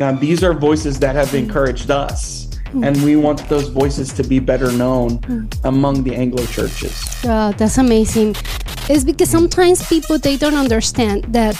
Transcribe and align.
Um, 0.00 0.18
these 0.18 0.42
are 0.42 0.54
voices 0.54 0.98
that 1.00 1.14
have 1.14 1.34
encouraged 1.34 1.90
us, 1.90 2.48
and 2.72 2.96
we 3.04 3.16
want 3.16 3.46
those 3.50 3.68
voices 3.68 4.14
to 4.14 4.22
be 4.22 4.38
better 4.38 4.72
known 4.72 5.20
among 5.64 6.04
the 6.04 6.14
Anglo 6.14 6.46
churches. 6.46 7.04
Oh, 7.24 7.52
that's 7.52 7.76
amazing. 7.76 8.34
It's 8.88 9.04
because 9.04 9.28
sometimes 9.28 9.86
people 9.86 10.18
they 10.18 10.38
don't 10.38 10.54
understand 10.54 11.24
that 11.34 11.54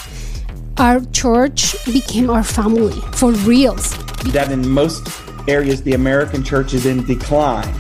our 0.79 1.01
church 1.13 1.77
became 1.85 2.31
our 2.31 2.43
family 2.43 2.99
for 3.13 3.33
reals. 3.45 3.93
That 4.33 4.51
in 4.51 4.67
most 4.67 5.07
areas, 5.47 5.83
the 5.83 5.93
American 5.93 6.43
church 6.43 6.73
is 6.73 6.87
in 6.87 7.05
decline, 7.05 7.75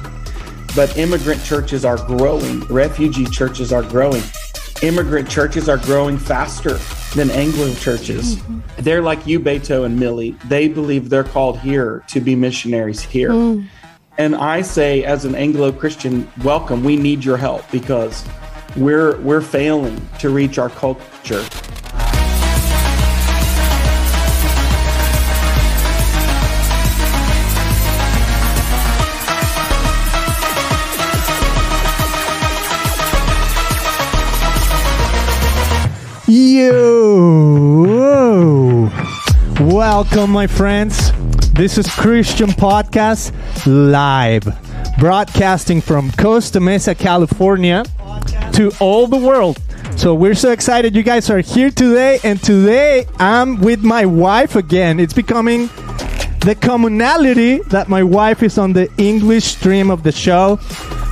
but 0.76 0.94
immigrant 0.98 1.42
churches 1.42 1.86
are 1.86 1.96
growing, 1.96 2.60
refugee 2.66 3.24
churches 3.24 3.72
are 3.72 3.82
growing. 3.82 4.22
Immigrant 4.82 5.28
churches 5.28 5.68
are 5.68 5.76
growing 5.76 6.16
faster 6.16 6.78
than 7.14 7.30
Anglo 7.30 7.74
churches. 7.74 8.36
Mm-hmm. 8.36 8.60
They're 8.82 9.02
like 9.02 9.26
you, 9.26 9.38
Beto 9.38 9.84
and 9.84 10.00
Millie. 10.00 10.30
They 10.46 10.68
believe 10.68 11.10
they're 11.10 11.22
called 11.22 11.58
here 11.58 12.02
to 12.08 12.20
be 12.20 12.34
missionaries 12.34 13.02
here. 13.02 13.30
Mm. 13.30 13.66
And 14.16 14.34
I 14.34 14.62
say, 14.62 15.04
as 15.04 15.26
an 15.26 15.34
Anglo 15.34 15.70
Christian, 15.70 16.30
welcome. 16.42 16.82
We 16.82 16.96
need 16.96 17.22
your 17.22 17.36
help 17.36 17.70
because 17.70 18.26
we're 18.74 19.20
we're 19.20 19.42
failing 19.42 20.00
to 20.20 20.30
reach 20.30 20.56
our 20.58 20.70
culture. 20.70 21.44
Welcome, 40.00 40.30
my 40.30 40.46
friends. 40.46 41.12
This 41.52 41.76
is 41.76 41.86
Christian 41.86 42.48
Podcast 42.48 43.32
Live, 43.66 44.48
broadcasting 44.98 45.82
from 45.82 46.10
Costa 46.12 46.58
Mesa, 46.58 46.94
California 46.94 47.84
to 48.54 48.72
all 48.80 49.06
the 49.06 49.18
world. 49.18 49.60
So 49.98 50.14
we're 50.14 50.34
so 50.34 50.52
excited 50.52 50.96
you 50.96 51.02
guys 51.02 51.28
are 51.28 51.40
here 51.40 51.70
today, 51.70 52.18
and 52.24 52.42
today 52.42 53.04
I'm 53.18 53.60
with 53.60 53.82
my 53.84 54.06
wife 54.06 54.56
again. 54.56 54.98
It's 54.98 55.12
becoming 55.12 55.66
the 56.46 56.56
commonality 56.58 57.58
that 57.68 57.90
my 57.90 58.02
wife 58.02 58.42
is 58.42 58.56
on 58.56 58.72
the 58.72 58.90
English 58.96 59.44
stream 59.44 59.90
of 59.90 60.02
the 60.02 60.12
show. 60.12 60.58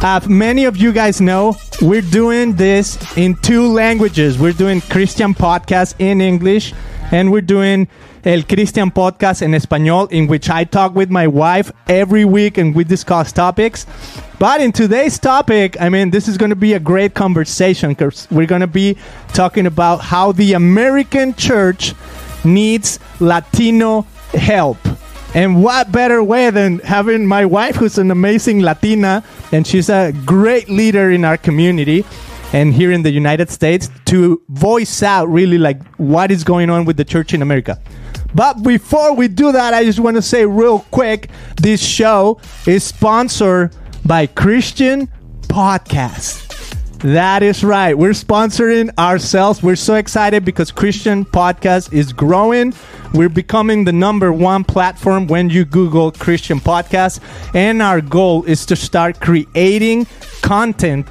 As 0.01 0.27
many 0.31 0.65
of 0.65 0.79
you 0.79 0.95
guys 0.95 1.21
know 1.21 1.57
we're 1.83 2.01
doing 2.01 2.55
this 2.55 2.97
in 3.19 3.34
two 3.43 3.67
languages. 3.67 4.39
We're 4.39 4.55
doing 4.55 4.81
Christian 4.81 5.34
podcast 5.34 5.95
in 5.99 6.23
English, 6.23 6.73
and 7.11 7.33
we're 7.33 7.41
doing 7.41 7.89
El 8.25 8.42
Christian 8.42 8.91
podcast 8.91 9.42
in 9.42 9.53
español, 9.53 10.11
in 10.12 10.27
which 10.27 10.51
I 10.51 10.64
talk 10.64 10.95
with 10.95 11.11
my 11.11 11.27
wife 11.27 11.73
every 11.89 12.25
week 12.25 12.59
and 12.59 12.75
we 12.75 12.84
discuss 12.84 13.33
topics. 13.33 13.87
But 14.39 14.61
in 14.61 14.73
today's 14.73 15.19
topic, 15.19 15.81
I 15.81 15.89
mean, 15.89 16.11
this 16.11 16.28
is 16.28 16.37
going 16.37 16.50
to 16.50 16.56
be 16.56 16.75
a 16.75 16.81
great 16.81 17.15
conversation 17.15 17.91
because 17.91 18.28
we're 18.31 18.47
going 18.47 18.61
to 18.61 18.67
be 18.67 18.97
talking 19.28 19.67
about 19.67 20.00
how 20.00 20.33
the 20.33 20.53
American 20.53 21.34
church 21.34 21.95
needs 22.45 22.98
Latino 23.20 24.03
help. 24.33 24.78
And 25.34 25.62
what 25.62 25.93
better 25.93 26.22
way 26.22 26.50
than 26.50 26.78
having 26.81 27.27
my 27.27 27.45
wife, 27.45 27.77
who's 27.77 27.98
an 27.98 28.11
amazing 28.11 28.62
Latina, 28.62 29.22
and 29.53 29.67
she's 29.67 29.91
a 29.91 30.12
great 30.25 30.70
leader 30.70 31.11
in 31.11 31.25
our 31.25 31.37
community 31.37 32.05
and 32.53 32.73
here 32.73 32.93
in 32.93 33.03
the 33.03 33.11
United 33.11 33.51
States 33.51 33.91
to 34.07 34.41
voice 34.49 35.03
out 35.03 35.29
really 35.29 35.59
like 35.59 35.83
what 35.97 36.31
is 36.31 36.45
going 36.45 36.71
on 36.71 36.85
with 36.85 36.97
the 36.97 37.05
church 37.05 37.35
in 37.35 37.43
America. 37.43 37.79
But 38.35 38.63
before 38.63 39.15
we 39.15 39.29
do 39.29 39.53
that, 39.53 39.75
I 39.75 39.85
just 39.85 40.01
want 40.01 40.17
to 40.17 40.23
say 40.23 40.45
real 40.45 40.81
quick 40.91 41.31
this 41.57 41.85
show 41.85 42.41
is 42.67 42.85
sponsored 42.85 43.75
by 44.05 44.27
Christian 44.27 45.09
Podcast. 45.43 46.47
That 46.99 47.45
is 47.45 47.62
right. 47.62 47.97
We're 47.97 48.11
sponsoring 48.11 48.91
ourselves. 48.99 49.62
We're 49.62 49.77
so 49.77 49.95
excited 49.95 50.45
because 50.45 50.72
Christian 50.72 51.25
Podcast 51.25 51.93
is 51.93 52.12
growing. 52.12 52.75
We're 53.15 53.28
becoming 53.28 53.84
the 53.84 53.93
number 53.93 54.33
one 54.33 54.65
platform 54.65 55.28
when 55.28 55.49
you 55.49 55.65
Google 55.65 56.11
Christian 56.11 56.59
Podcast. 56.59 57.21
And 57.55 57.81
our 57.83 58.01
goal 58.01 58.43
is 58.45 58.67
to 58.67 58.75
start 58.75 59.21
creating 59.21 60.09
content 60.43 61.06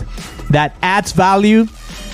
that 0.50 0.76
adds 0.82 1.12
value, 1.12 1.68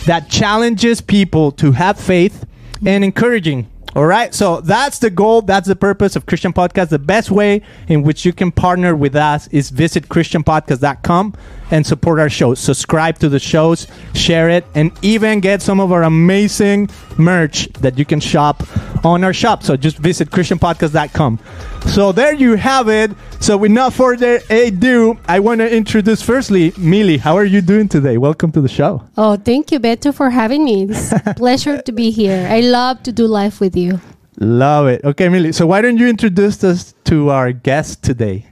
that 0.05 0.29
challenges 0.29 1.01
people 1.01 1.51
to 1.53 1.71
have 1.71 1.99
faith, 1.99 2.45
and 2.85 3.03
encouraging. 3.03 3.69
All 3.95 4.05
right. 4.07 4.33
So 4.33 4.59
that's 4.61 4.99
the 4.99 5.11
goal. 5.11 5.43
That's 5.43 5.67
the 5.67 5.75
purpose 5.75 6.15
of 6.15 6.25
Christian 6.25 6.51
Podcast. 6.51 6.89
The 6.89 6.99
best 6.99 7.29
way 7.29 7.61
in 7.87 8.01
which 8.01 8.25
you 8.25 8.33
can 8.33 8.51
partner 8.51 8.95
with 8.95 9.15
us 9.15 9.47
is 9.49 9.69
visit 9.69 10.09
ChristianPodcast.com 10.09 11.35
and 11.73 11.83
support 11.83 12.19
our 12.19 12.29
shows. 12.29 12.59
Subscribe 12.59 13.17
to 13.17 13.27
the 13.27 13.39
shows, 13.39 13.87
share 14.13 14.47
it, 14.47 14.63
and 14.75 14.91
even 15.01 15.39
get 15.39 15.59
some 15.59 15.79
of 15.79 15.91
our 15.91 16.03
amazing 16.03 16.87
merch 17.17 17.67
that 17.81 17.97
you 17.97 18.05
can 18.05 18.19
shop 18.19 18.61
on 19.03 19.23
our 19.23 19.33
shop. 19.33 19.63
So 19.63 19.75
just 19.75 19.97
visit 19.97 20.29
ChristianPodcast.com. 20.29 21.39
So 21.87 22.11
there 22.11 22.35
you 22.35 22.55
have 22.57 22.89
it. 22.89 23.09
So 23.39 23.57
without 23.57 23.93
further 23.93 24.39
ado, 24.51 25.17
I 25.27 25.39
want 25.39 25.61
to 25.61 25.75
introduce 25.75 26.21
firstly, 26.21 26.73
Millie. 26.77 27.17
How 27.17 27.35
are 27.35 27.43
you 27.43 27.59
doing 27.59 27.89
today? 27.89 28.19
Welcome 28.19 28.51
to 28.51 28.61
the 28.61 28.69
show. 28.69 29.03
Oh, 29.17 29.35
thank 29.35 29.71
you, 29.71 29.79
Beto, 29.79 30.13
for 30.13 30.29
having 30.29 30.63
me. 30.63 30.83
It's 30.83 31.11
a 31.11 31.33
pleasure 31.35 31.81
to 31.81 31.91
be 31.91 32.11
here. 32.11 32.47
I 32.51 32.59
love 32.59 33.01
to 33.03 33.11
do 33.11 33.25
life 33.25 33.59
with 33.59 33.75
you. 33.75 33.99
Love 34.37 34.87
it. 34.87 35.03
Okay, 35.03 35.27
Millie. 35.27 35.51
So 35.51 35.65
why 35.65 35.81
don't 35.81 35.97
you 35.97 36.07
introduce 36.07 36.63
us 36.63 36.93
to 37.05 37.31
our 37.31 37.51
guest 37.51 38.03
today, 38.03 38.45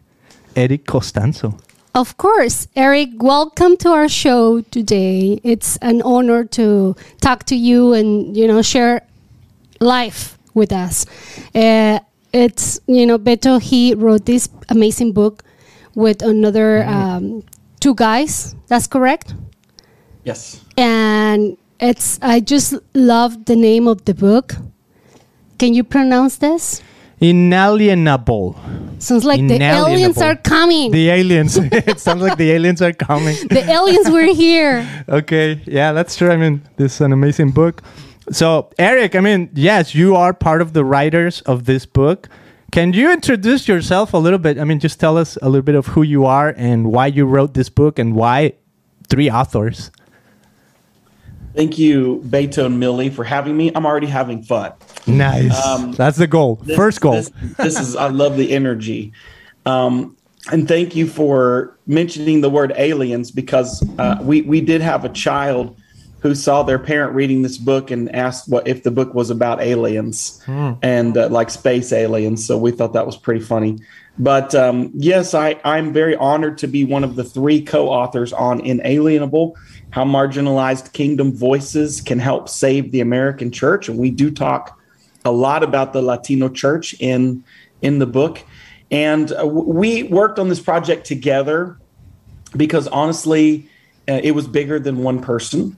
Eric 0.56 0.88
Costanzo? 0.88 1.56
Of 1.94 2.16
course, 2.16 2.70
Eric, 2.74 3.22
welcome 3.22 3.76
to 3.78 3.90
our 3.90 4.08
show 4.08 4.62
today. 4.62 5.42
It's 5.44 5.76
an 5.82 6.02
honor 6.04 6.46
to 6.56 6.96
talk 7.20 7.44
to 7.48 7.56
you 7.56 7.92
and, 7.92 8.36
you 8.36 8.48
know, 8.48 8.62
share 8.62 9.06
life 9.82 10.38
with 10.54 10.72
us. 10.72 11.06
Uh, 11.54 12.00
it's, 12.32 12.80
you 12.88 13.06
know, 13.06 13.20
Beto, 13.20 13.62
he 13.62 13.94
wrote 13.94 14.26
this 14.26 14.48
amazing 14.70 15.12
book 15.12 15.44
with 15.94 16.22
another 16.22 16.86
um, 16.86 17.44
two 17.82 17.94
guys. 17.94 18.56
That's 18.68 18.88
correct? 18.88 19.36
Yes. 20.24 20.64
And 20.78 21.58
it's, 21.82 22.20
I 22.22 22.40
just 22.40 22.74
love 22.94 23.44
the 23.44 23.58
name 23.58 23.90
of 23.90 24.06
the 24.06 24.14
book. 24.14 24.56
Can 25.60 25.74
you 25.74 25.84
pronounce 25.84 26.38
this? 26.38 26.82
Inalienable. 27.22 28.60
Sounds 28.98 29.26
like 29.26 29.40
the 29.48 29.62
aliens 29.62 30.18
are 30.18 30.36
coming. 30.36 30.92
The 30.92 31.10
aliens. 31.10 31.58
it 31.62 32.00
sounds 32.00 32.22
like 32.22 32.38
the 32.38 32.52
aliens 32.52 32.82
are 32.82 32.94
coming. 32.94 33.36
the 33.50 33.64
aliens 33.70 34.10
were 34.10 34.34
here. 34.34 34.88
Okay, 35.10 35.62
yeah, 35.66 35.92
that's 35.92 36.16
true. 36.16 36.32
I 36.32 36.38
mean, 36.38 36.62
this 36.78 36.96
is 36.96 37.02
an 37.02 37.12
amazing 37.12 37.52
book. 37.52 37.82
So, 38.32 38.70
Eric, 38.80 39.16
I 39.16 39.20
mean, 39.20 39.50
yes, 39.54 39.94
you 39.94 40.16
are 40.16 40.34
part 40.34 40.62
of 40.62 40.74
the 40.74 40.86
writers 40.86 41.42
of 41.42 41.66
this 41.66 41.86
book. 41.86 42.30
Can 42.72 42.94
you 42.94 43.12
introduce 43.12 43.68
yourself 43.68 44.14
a 44.14 44.18
little 44.18 44.40
bit? 44.40 44.58
I 44.58 44.64
mean, 44.64 44.80
just 44.80 45.00
tell 45.00 45.18
us 45.18 45.38
a 45.42 45.50
little 45.50 45.64
bit 45.64 45.76
of 45.76 45.88
who 45.88 46.04
you 46.04 46.26
are 46.26 46.54
and 46.56 46.92
why 46.92 47.08
you 47.08 47.26
wrote 47.26 47.54
this 47.54 47.70
book 47.70 48.00
and 48.00 48.16
why 48.16 48.54
three 49.10 49.30
authors. 49.30 49.92
Thank 51.56 51.78
you, 51.78 52.22
Beto 52.26 52.66
and 52.66 52.80
Millie, 52.80 53.10
for 53.10 53.24
having 53.24 53.56
me. 53.58 53.72
I'm 53.74 53.86
already 53.86 54.08
having 54.08 54.42
fun. 54.44 54.74
Nice. 55.08 55.56
Um, 55.66 55.92
That's 55.94 56.18
the 56.18 56.28
goal. 56.28 56.56
This- 56.64 56.78
First 56.78 57.02
goal. 57.02 57.14
This, 57.14 57.32
this 57.58 57.80
is 57.80 57.96
I 57.96 58.08
love 58.08 58.38
the 58.38 58.52
energy, 58.52 59.12
um, 59.66 60.16
and 60.52 60.68
thank 60.68 60.96
you 60.96 61.08
for 61.08 61.78
mentioning 61.88 62.42
the 62.42 62.50
word 62.50 62.74
aliens 62.78 63.32
because 63.32 63.84
uh, 64.00 64.18
we 64.22 64.42
we 64.42 64.62
did 64.62 64.82
have 64.82 65.06
a 65.06 65.10
child 65.10 65.76
who 66.22 66.36
saw 66.36 66.62
their 66.62 66.78
parent 66.78 67.16
reading 67.16 67.42
this 67.42 67.58
book 67.58 67.90
and 67.90 68.14
asked 68.16 68.48
what 68.48 68.68
if 68.68 68.84
the 68.84 68.92
book 68.92 69.14
was 69.16 69.32
about 69.32 69.60
aliens 69.60 70.40
and 70.84 71.18
uh, 71.18 71.28
like 71.30 71.50
space 71.50 71.92
aliens. 71.92 72.46
So 72.46 72.60
we 72.60 72.70
thought 72.72 72.94
that 72.94 73.08
was 73.08 73.18
pretty 73.18 73.40
funny. 73.44 73.80
But 74.20 74.54
um, 74.54 74.92
yes, 74.94 75.34
I, 75.34 75.60
I'm 75.64 75.92
very 75.94 76.16
honored 76.16 76.60
to 76.60 76.68
be 76.68 76.86
one 76.86 77.04
of 77.04 77.16
the 77.16 77.24
three 77.24 77.60
co 77.62 77.90
authors 77.90 78.34
on 78.34 78.60
Inalienable 78.62 79.56
How 79.92 80.04
Marginalized 80.04 80.94
Kingdom 80.94 81.34
Voices 81.34 82.02
Can 82.02 82.20
Help 82.20 82.50
Save 82.50 82.92
the 82.92 83.02
American 83.02 83.52
Church. 83.52 83.88
And 83.90 83.98
we 83.98 84.10
do 84.10 84.32
talk 84.32 84.80
a 85.24 85.32
lot 85.32 85.64
about 85.64 85.94
the 85.94 86.02
Latino 86.02 86.50
church 86.50 86.96
in, 87.00 87.44
in 87.82 88.00
the 88.00 88.08
book. 88.08 88.42
And 88.90 89.32
uh, 89.32 89.46
we 89.46 90.04
worked 90.04 90.40
on 90.40 90.50
this 90.50 90.60
project 90.60 91.06
together 91.06 91.78
because 92.56 92.88
honestly, 92.88 93.70
uh, 94.10 94.20
it 94.24 94.32
was 94.32 94.48
bigger 94.48 94.80
than 94.80 94.98
one 94.98 95.22
person. 95.22 95.78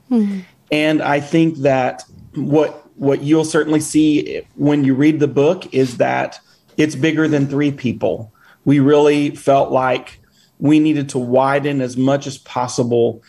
And 0.71 1.01
I 1.01 1.19
think 1.19 1.57
that 1.59 2.03
what 2.35 2.79
what 2.95 3.21
you'll 3.21 3.45
certainly 3.45 3.79
see 3.79 4.41
when 4.55 4.83
you 4.83 4.93
read 4.93 5.19
the 5.19 5.27
book 5.27 5.73
is 5.73 5.97
that 5.97 6.39
it's 6.77 6.95
bigger 6.95 7.27
than 7.27 7.47
three 7.47 7.71
people. 7.71 8.31
We 8.65 8.79
really 8.79 9.31
felt 9.31 9.71
like 9.71 10.19
we 10.59 10.79
needed 10.79 11.09
to 11.09 11.19
widen 11.19 11.81
as 11.81 11.97
much 11.97 12.27
as 12.27 12.37
possible 12.37 13.21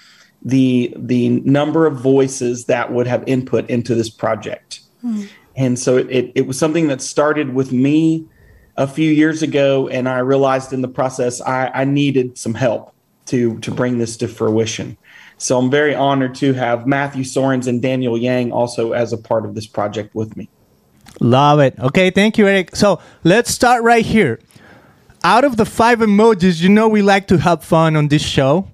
the 0.44 0.94
the 0.96 1.30
number 1.40 1.86
of 1.86 1.94
voices 1.96 2.66
that 2.66 2.92
would 2.92 3.06
have 3.06 3.24
input 3.26 3.68
into 3.70 3.94
this 3.94 4.10
project. 4.10 4.80
Hmm. 5.00 5.24
And 5.56 5.78
so 5.78 5.96
it, 5.96 6.10
it, 6.10 6.32
it 6.34 6.46
was 6.46 6.58
something 6.58 6.88
that 6.88 7.00
started 7.00 7.54
with 7.54 7.72
me 7.72 8.26
a 8.76 8.86
few 8.86 9.10
years 9.10 9.42
ago, 9.42 9.88
and 9.88 10.08
I 10.08 10.18
realized 10.18 10.72
in 10.72 10.82
the 10.82 10.88
process 10.88 11.40
I, 11.40 11.70
I 11.72 11.84
needed 11.84 12.36
some 12.36 12.54
help 12.54 12.94
to 13.26 13.58
to 13.60 13.70
bring 13.70 13.98
this 13.98 14.16
to 14.18 14.28
fruition. 14.28 14.96
So 15.38 15.58
I'm 15.58 15.70
very 15.70 15.94
honored 15.94 16.34
to 16.36 16.52
have 16.52 16.86
Matthew 16.86 17.24
Soerens 17.24 17.66
and 17.66 17.82
Daniel 17.82 18.16
Yang 18.16 18.52
also 18.52 18.92
as 18.92 19.12
a 19.12 19.18
part 19.18 19.44
of 19.44 19.54
this 19.54 19.66
project 19.66 20.14
with 20.14 20.36
me. 20.36 20.48
Love 21.20 21.60
it. 21.60 21.78
Okay, 21.78 22.10
thank 22.10 22.38
you, 22.38 22.46
Eric. 22.46 22.74
So 22.76 23.00
let's 23.22 23.50
start 23.50 23.82
right 23.82 24.04
here. 24.04 24.40
Out 25.22 25.44
of 25.44 25.56
the 25.56 25.64
five 25.64 26.00
emojis, 26.00 26.60
you 26.60 26.68
know 26.68 26.88
we 26.88 27.02
like 27.02 27.28
to 27.28 27.38
have 27.38 27.64
fun 27.64 27.96
on 27.96 28.08
this 28.08 28.22
show. 28.22 28.68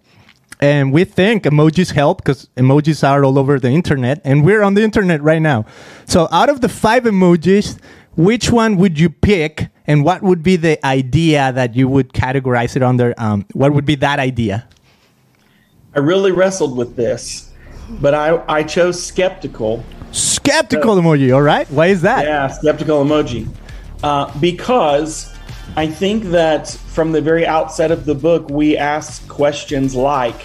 And 0.60 0.92
we 0.92 1.04
think 1.04 1.44
emojis 1.44 1.92
help 1.92 2.18
because 2.18 2.46
emojis 2.56 3.06
are 3.08 3.24
all 3.24 3.38
over 3.38 3.58
the 3.58 3.70
internet, 3.70 4.20
and 4.24 4.44
we're 4.44 4.62
on 4.62 4.74
the 4.74 4.82
internet 4.82 5.22
right 5.22 5.40
now. 5.40 5.64
So, 6.04 6.28
out 6.30 6.50
of 6.50 6.60
the 6.60 6.68
five 6.68 7.04
emojis, 7.04 7.78
which 8.14 8.50
one 8.50 8.76
would 8.76 9.00
you 9.00 9.08
pick, 9.08 9.68
and 9.86 10.04
what 10.04 10.22
would 10.22 10.42
be 10.42 10.56
the 10.56 10.84
idea 10.84 11.50
that 11.52 11.74
you 11.74 11.88
would 11.88 12.12
categorize 12.12 12.76
it 12.76 12.82
under? 12.82 13.14
Um, 13.16 13.46
what 13.54 13.72
would 13.72 13.86
be 13.86 13.94
that 13.96 14.18
idea? 14.18 14.68
I 15.96 16.00
really 16.00 16.30
wrestled 16.30 16.76
with 16.76 16.94
this, 16.94 17.52
but 18.00 18.14
I, 18.14 18.44
I 18.46 18.62
chose 18.62 19.02
skeptical. 19.02 19.82
Skeptical 20.12 20.96
emoji, 20.96 21.34
all 21.34 21.42
right. 21.42 21.70
Why 21.70 21.86
is 21.86 22.02
that? 22.02 22.24
Yeah, 22.24 22.48
skeptical 22.48 23.02
emoji. 23.02 23.48
Uh, 24.02 24.30
because 24.40 25.34
I 25.76 25.86
think 25.86 26.24
that 26.24 26.68
from 26.68 27.12
the 27.12 27.20
very 27.20 27.46
outset 27.46 27.90
of 27.90 28.04
the 28.04 28.14
book, 28.14 28.50
we 28.50 28.76
ask 28.76 29.26
questions 29.28 29.94
like 29.94 30.42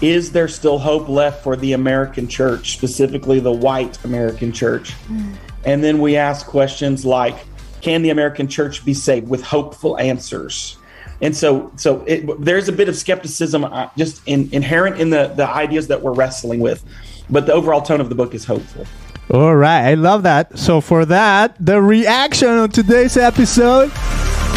Is 0.00 0.32
there 0.32 0.48
still 0.48 0.78
hope 0.78 1.08
left 1.08 1.42
for 1.42 1.56
the 1.56 1.74
American 1.74 2.26
church, 2.26 2.72
specifically 2.72 3.38
the 3.38 3.52
white 3.52 4.02
American 4.04 4.52
church? 4.52 4.94
Mm. 5.08 5.34
And 5.64 5.84
then 5.84 5.98
we 5.98 6.16
ask 6.16 6.46
questions 6.46 7.04
like 7.04 7.36
Can 7.82 8.02
the 8.02 8.10
American 8.10 8.48
church 8.48 8.84
be 8.84 8.94
saved 8.94 9.28
with 9.28 9.42
hopeful 9.42 9.98
answers? 9.98 10.78
And 11.20 11.36
so, 11.36 11.70
so 11.76 12.02
it, 12.06 12.26
there's 12.42 12.68
a 12.68 12.72
bit 12.72 12.88
of 12.88 12.96
skepticism 12.96 13.64
uh, 13.64 13.90
just 13.96 14.22
in, 14.26 14.48
inherent 14.52 14.98
in 14.98 15.10
the, 15.10 15.28
the 15.28 15.46
ideas 15.46 15.88
that 15.88 16.00
we're 16.00 16.14
wrestling 16.14 16.60
with, 16.60 16.82
but 17.28 17.44
the 17.44 17.52
overall 17.52 17.82
tone 17.82 18.00
of 18.00 18.08
the 18.08 18.14
book 18.14 18.34
is 18.34 18.44
hopeful. 18.44 18.86
All 19.32 19.54
right, 19.54 19.90
I 19.90 19.94
love 19.94 20.22
that. 20.24 20.58
So 20.58 20.80
for 20.80 21.04
that, 21.04 21.54
the 21.64 21.80
reaction 21.80 22.48
on 22.48 22.70
today's 22.70 23.16
episode 23.16 23.92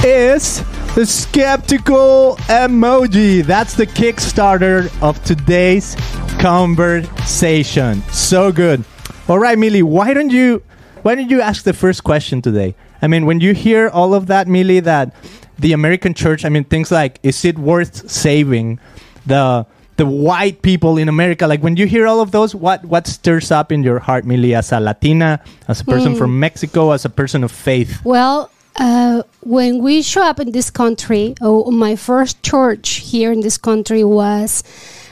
is 0.05 0.63
the 0.95 1.05
skeptical 1.07 2.35
emoji. 2.41 3.43
That's 3.43 3.73
the 3.73 3.87
Kickstarter 3.87 4.91
of 5.01 5.23
today's 5.23 5.95
conversation. 6.39 8.03
So 8.11 8.51
good. 8.51 8.83
All 9.27 9.39
right, 9.39 9.57
Millie, 9.57 9.81
why 9.81 10.13
don't 10.13 10.29
you 10.29 10.61
why 11.01 11.15
don't 11.15 11.29
you 11.29 11.41
ask 11.41 11.63
the 11.63 11.73
first 11.73 12.03
question 12.03 12.41
today? 12.41 12.75
I 13.01 13.07
mean, 13.07 13.25
when 13.25 13.39
you 13.39 13.53
hear 13.53 13.89
all 13.89 14.13
of 14.13 14.27
that, 14.27 14.47
Millie, 14.47 14.81
that 14.81 15.15
the 15.57 15.73
American 15.73 16.13
church, 16.13 16.45
I 16.45 16.49
mean, 16.49 16.63
things 16.63 16.91
like, 16.91 17.19
is 17.23 17.43
it 17.43 17.57
worth 17.57 18.09
saving? 18.09 18.79
The 19.25 19.65
the 19.97 20.05
white 20.05 20.61
people 20.61 20.97
in 20.97 21.09
America. 21.09 21.47
Like 21.47 21.61
when 21.61 21.75
you 21.75 21.87
hear 21.87 22.05
all 22.05 22.21
of 22.21 22.31
those, 22.31 22.53
what 22.53 22.85
what 22.85 23.07
stirs 23.07 23.51
up 23.51 23.71
in 23.71 23.81
your 23.81 23.97
heart, 23.97 24.25
Millie, 24.25 24.53
as 24.53 24.71
a 24.71 24.79
Latina, 24.79 25.41
as 25.67 25.81
a 25.81 25.85
person 25.85 26.13
mm. 26.13 26.17
from 26.17 26.39
Mexico, 26.39 26.91
as 26.91 27.03
a 27.03 27.09
person 27.09 27.43
of 27.43 27.51
faith? 27.51 28.03
Well, 28.05 28.51
uh, 28.75 29.23
when 29.41 29.81
we 29.81 30.01
show 30.01 30.23
up 30.23 30.39
in 30.39 30.51
this 30.51 30.69
country, 30.69 31.35
oh, 31.41 31.69
my 31.71 31.95
first 31.95 32.41
church 32.43 32.95
here 32.95 33.31
in 33.31 33.41
this 33.41 33.57
country 33.57 34.03
was 34.03 34.63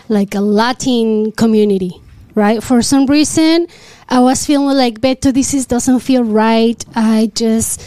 like 0.10 0.36
a 0.36 0.42
Latin 0.42 1.31
community, 1.34 2.02
right? 2.36 2.63
For 2.63 2.81
some 2.81 3.06
reason, 3.06 3.68
I 4.10 4.19
was 4.19 4.46
feeling 4.46 4.78
like, 4.78 5.00
Beto, 5.00 5.34
this 5.34 5.54
is, 5.54 5.66
doesn't 5.66 6.00
feel 6.00 6.24
right. 6.24 6.84
I 6.96 7.31
just 7.36 7.81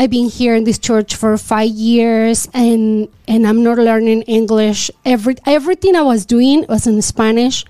I've 0.00 0.10
been 0.10 0.28
here 0.28 0.54
in 0.54 0.62
this 0.62 0.78
church 0.78 1.16
for 1.16 1.36
five 1.36 1.70
years, 1.70 2.46
and 2.54 3.08
and 3.26 3.44
I'm 3.44 3.64
not 3.64 3.78
learning 3.78 4.22
English. 4.22 4.92
Every 5.04 5.34
everything 5.44 5.96
I 5.96 6.02
was 6.02 6.24
doing 6.24 6.64
was 6.68 6.86
in 6.86 7.02
Spanish. 7.02 7.64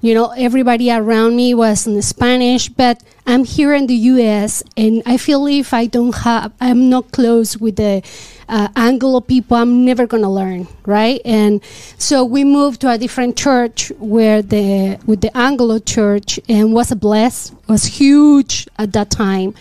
You 0.00 0.14
know, 0.14 0.30
everybody 0.30 0.90
around 0.90 1.36
me 1.36 1.52
was 1.52 1.86
in 1.86 2.00
Spanish, 2.00 2.70
but 2.70 3.02
I'm 3.26 3.44
here 3.44 3.74
in 3.74 3.86
the 3.86 3.94
U.S. 4.16 4.62
and 4.78 5.02
I 5.04 5.18
feel 5.18 5.46
if 5.46 5.74
I 5.74 5.84
don't 5.84 6.14
have, 6.16 6.52
I'm 6.58 6.88
not 6.88 7.12
close 7.12 7.58
with 7.58 7.76
the 7.76 8.02
uh, 8.48 8.68
Anglo 8.76 9.20
people, 9.20 9.58
I'm 9.58 9.84
never 9.84 10.06
gonna 10.06 10.30
learn, 10.30 10.66
right? 10.86 11.20
And 11.26 11.62
so 11.98 12.24
we 12.24 12.44
moved 12.44 12.80
to 12.80 12.90
a 12.90 12.96
different 12.96 13.36
church 13.36 13.92
where 13.98 14.40
the 14.40 14.98
with 15.04 15.20
the 15.20 15.36
Anglo 15.36 15.80
church 15.80 16.40
and 16.48 16.72
was 16.72 16.90
a 16.90 16.96
bless 16.96 17.52
was 17.68 17.84
huge 17.84 18.68
at 18.78 18.94
that 18.94 19.10
time, 19.10 19.52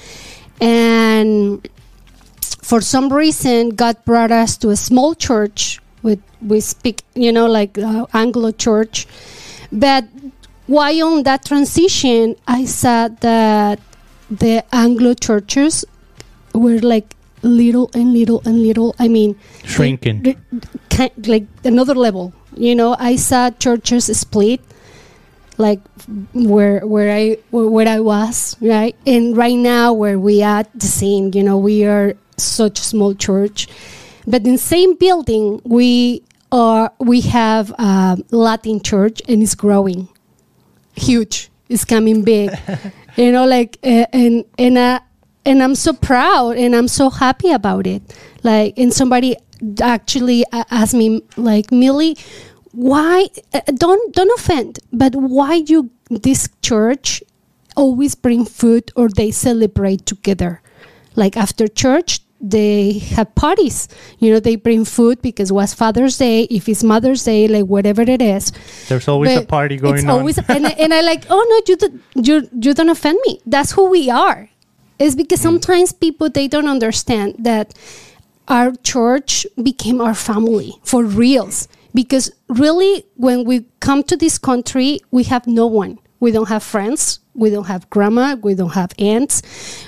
and 0.61 1.67
for 2.63 2.81
some 2.81 3.11
reason, 3.11 3.71
God 3.71 4.03
brought 4.05 4.31
us 4.31 4.57
to 4.57 4.69
a 4.69 4.75
small 4.75 5.13
church. 5.13 5.79
With 6.01 6.19
we 6.41 6.59
speak, 6.59 7.03
you 7.13 7.31
know, 7.31 7.47
like 7.47 7.77
uh, 7.77 8.07
Anglo 8.13 8.51
church. 8.51 9.07
But 9.71 10.05
while 10.67 11.03
on 11.03 11.23
that 11.23 11.45
transition, 11.45 12.35
I 12.47 12.65
saw 12.65 13.07
that 13.07 13.79
the 14.29 14.63
Anglo 14.73 15.13
churches 15.13 15.85
were 16.53 16.79
like 16.79 17.15
little 17.41 17.89
and 17.93 18.13
little 18.13 18.41
and 18.45 18.61
little. 18.61 18.95
I 18.99 19.07
mean, 19.07 19.35
shrinking, 19.63 20.23
they, 20.23 21.11
like 21.27 21.47
another 21.63 21.95
level. 21.95 22.33
You 22.55 22.75
know, 22.75 22.95
I 22.99 23.15
saw 23.15 23.49
churches 23.49 24.05
split, 24.17 24.61
like 25.57 25.79
where 26.33 26.85
where 26.85 27.15
I 27.15 27.37
where 27.51 27.87
I 27.87 27.99
was, 27.99 28.55
right? 28.61 28.95
And 29.05 29.35
right 29.35 29.57
now, 29.57 29.93
where 29.93 30.19
we 30.19 30.43
are, 30.43 30.65
the 30.75 30.87
same. 30.87 31.31
You 31.33 31.43
know, 31.43 31.57
we 31.57 31.85
are 31.85 32.15
such 32.37 32.79
a 32.79 32.83
small 32.83 33.13
church. 33.13 33.67
But 34.25 34.45
in 34.45 34.53
the 34.53 34.57
same 34.57 34.95
building, 34.95 35.61
we 35.63 36.23
are 36.51 36.91
we 36.99 37.21
have 37.21 37.71
a 37.71 38.17
Latin 38.31 38.81
church, 38.81 39.21
and 39.27 39.41
it's 39.43 39.55
growing, 39.55 40.07
huge. 40.95 41.49
It's 41.69 41.85
coming 41.85 42.23
big, 42.23 42.51
you 43.17 43.31
know. 43.31 43.45
Like 43.45 43.77
uh, 43.83 44.05
and 44.13 44.45
and 44.57 44.77
uh, 44.77 44.99
and 45.45 45.61
I'm 45.61 45.75
so 45.75 45.93
proud, 45.93 46.57
and 46.57 46.75
I'm 46.75 46.87
so 46.87 47.09
happy 47.09 47.51
about 47.51 47.87
it. 47.87 48.01
Like, 48.43 48.77
and 48.77 48.93
somebody 48.93 49.35
actually 49.81 50.45
asked 50.51 50.93
me, 50.93 51.21
like, 51.37 51.71
Millie, 51.71 52.17
why? 52.71 53.27
Uh, 53.53 53.61
don't 53.75 54.13
don't 54.13 54.39
offend, 54.39 54.79
but 54.93 55.15
why 55.15 55.55
you 55.55 55.89
this 56.09 56.47
church 56.61 57.23
always 57.75 58.15
bring 58.15 58.45
food 58.45 58.91
or 58.95 59.09
they 59.09 59.31
celebrate 59.31 60.05
together? 60.05 60.61
like 61.15 61.37
after 61.37 61.67
church 61.67 62.19
they 62.43 62.99
have 63.15 63.33
parties. 63.35 63.87
You 64.19 64.33
know 64.33 64.39
they 64.39 64.57
bring 64.57 64.83
food 64.83 65.21
because 65.21 65.49
it 65.49 65.53
was 65.53 65.73
father's 65.73 66.17
day. 66.17 66.43
If 66.43 66.67
it's 66.67 66.83
mother's 66.83 67.23
day 67.23 67.47
like 67.47 67.65
whatever 67.65 68.01
it 68.01 68.21
is. 68.21 68.51
There's 68.89 69.07
always 69.07 69.33
but 69.33 69.43
a 69.45 69.47
party 69.47 69.77
going 69.77 69.95
it's 69.95 70.03
on. 70.03 70.09
always 70.09 70.37
and, 70.49 70.65
and 70.65 70.93
i 70.93 71.01
like 71.01 71.25
oh 71.29 71.41
no 71.49 71.73
you 71.73 71.77
don't 71.77 72.01
you, 72.15 72.49
you 72.59 72.73
don't 72.73 72.89
offend 72.89 73.19
me. 73.25 73.39
That's 73.45 73.71
who 73.71 73.89
we 73.89 74.09
are. 74.09 74.49
It's 74.99 75.15
because 75.15 75.39
mm. 75.39 75.43
sometimes 75.43 75.93
people 75.93 76.29
they 76.29 76.49
don't 76.49 76.67
understand 76.67 77.35
that 77.39 77.73
our 78.49 78.73
church 78.83 79.47
became 79.61 80.01
our 80.01 80.13
family 80.13 80.73
for 80.83 81.03
reals. 81.03 81.69
Because 81.95 82.29
really 82.49 83.05
when 83.15 83.45
we 83.45 83.65
come 83.79 84.03
to 84.03 84.17
this 84.17 84.37
country 84.37 84.99
we 85.11 85.23
have 85.23 85.47
no 85.47 85.65
one. 85.65 85.99
We 86.19 86.31
don't 86.31 86.49
have 86.49 86.63
friends 86.63 87.19
we 87.35 87.49
don't 87.49 87.65
have 87.65 87.89
grandma, 87.89 88.35
we 88.35 88.53
don't 88.53 88.73
have 88.73 88.91
aunts, 88.99 89.41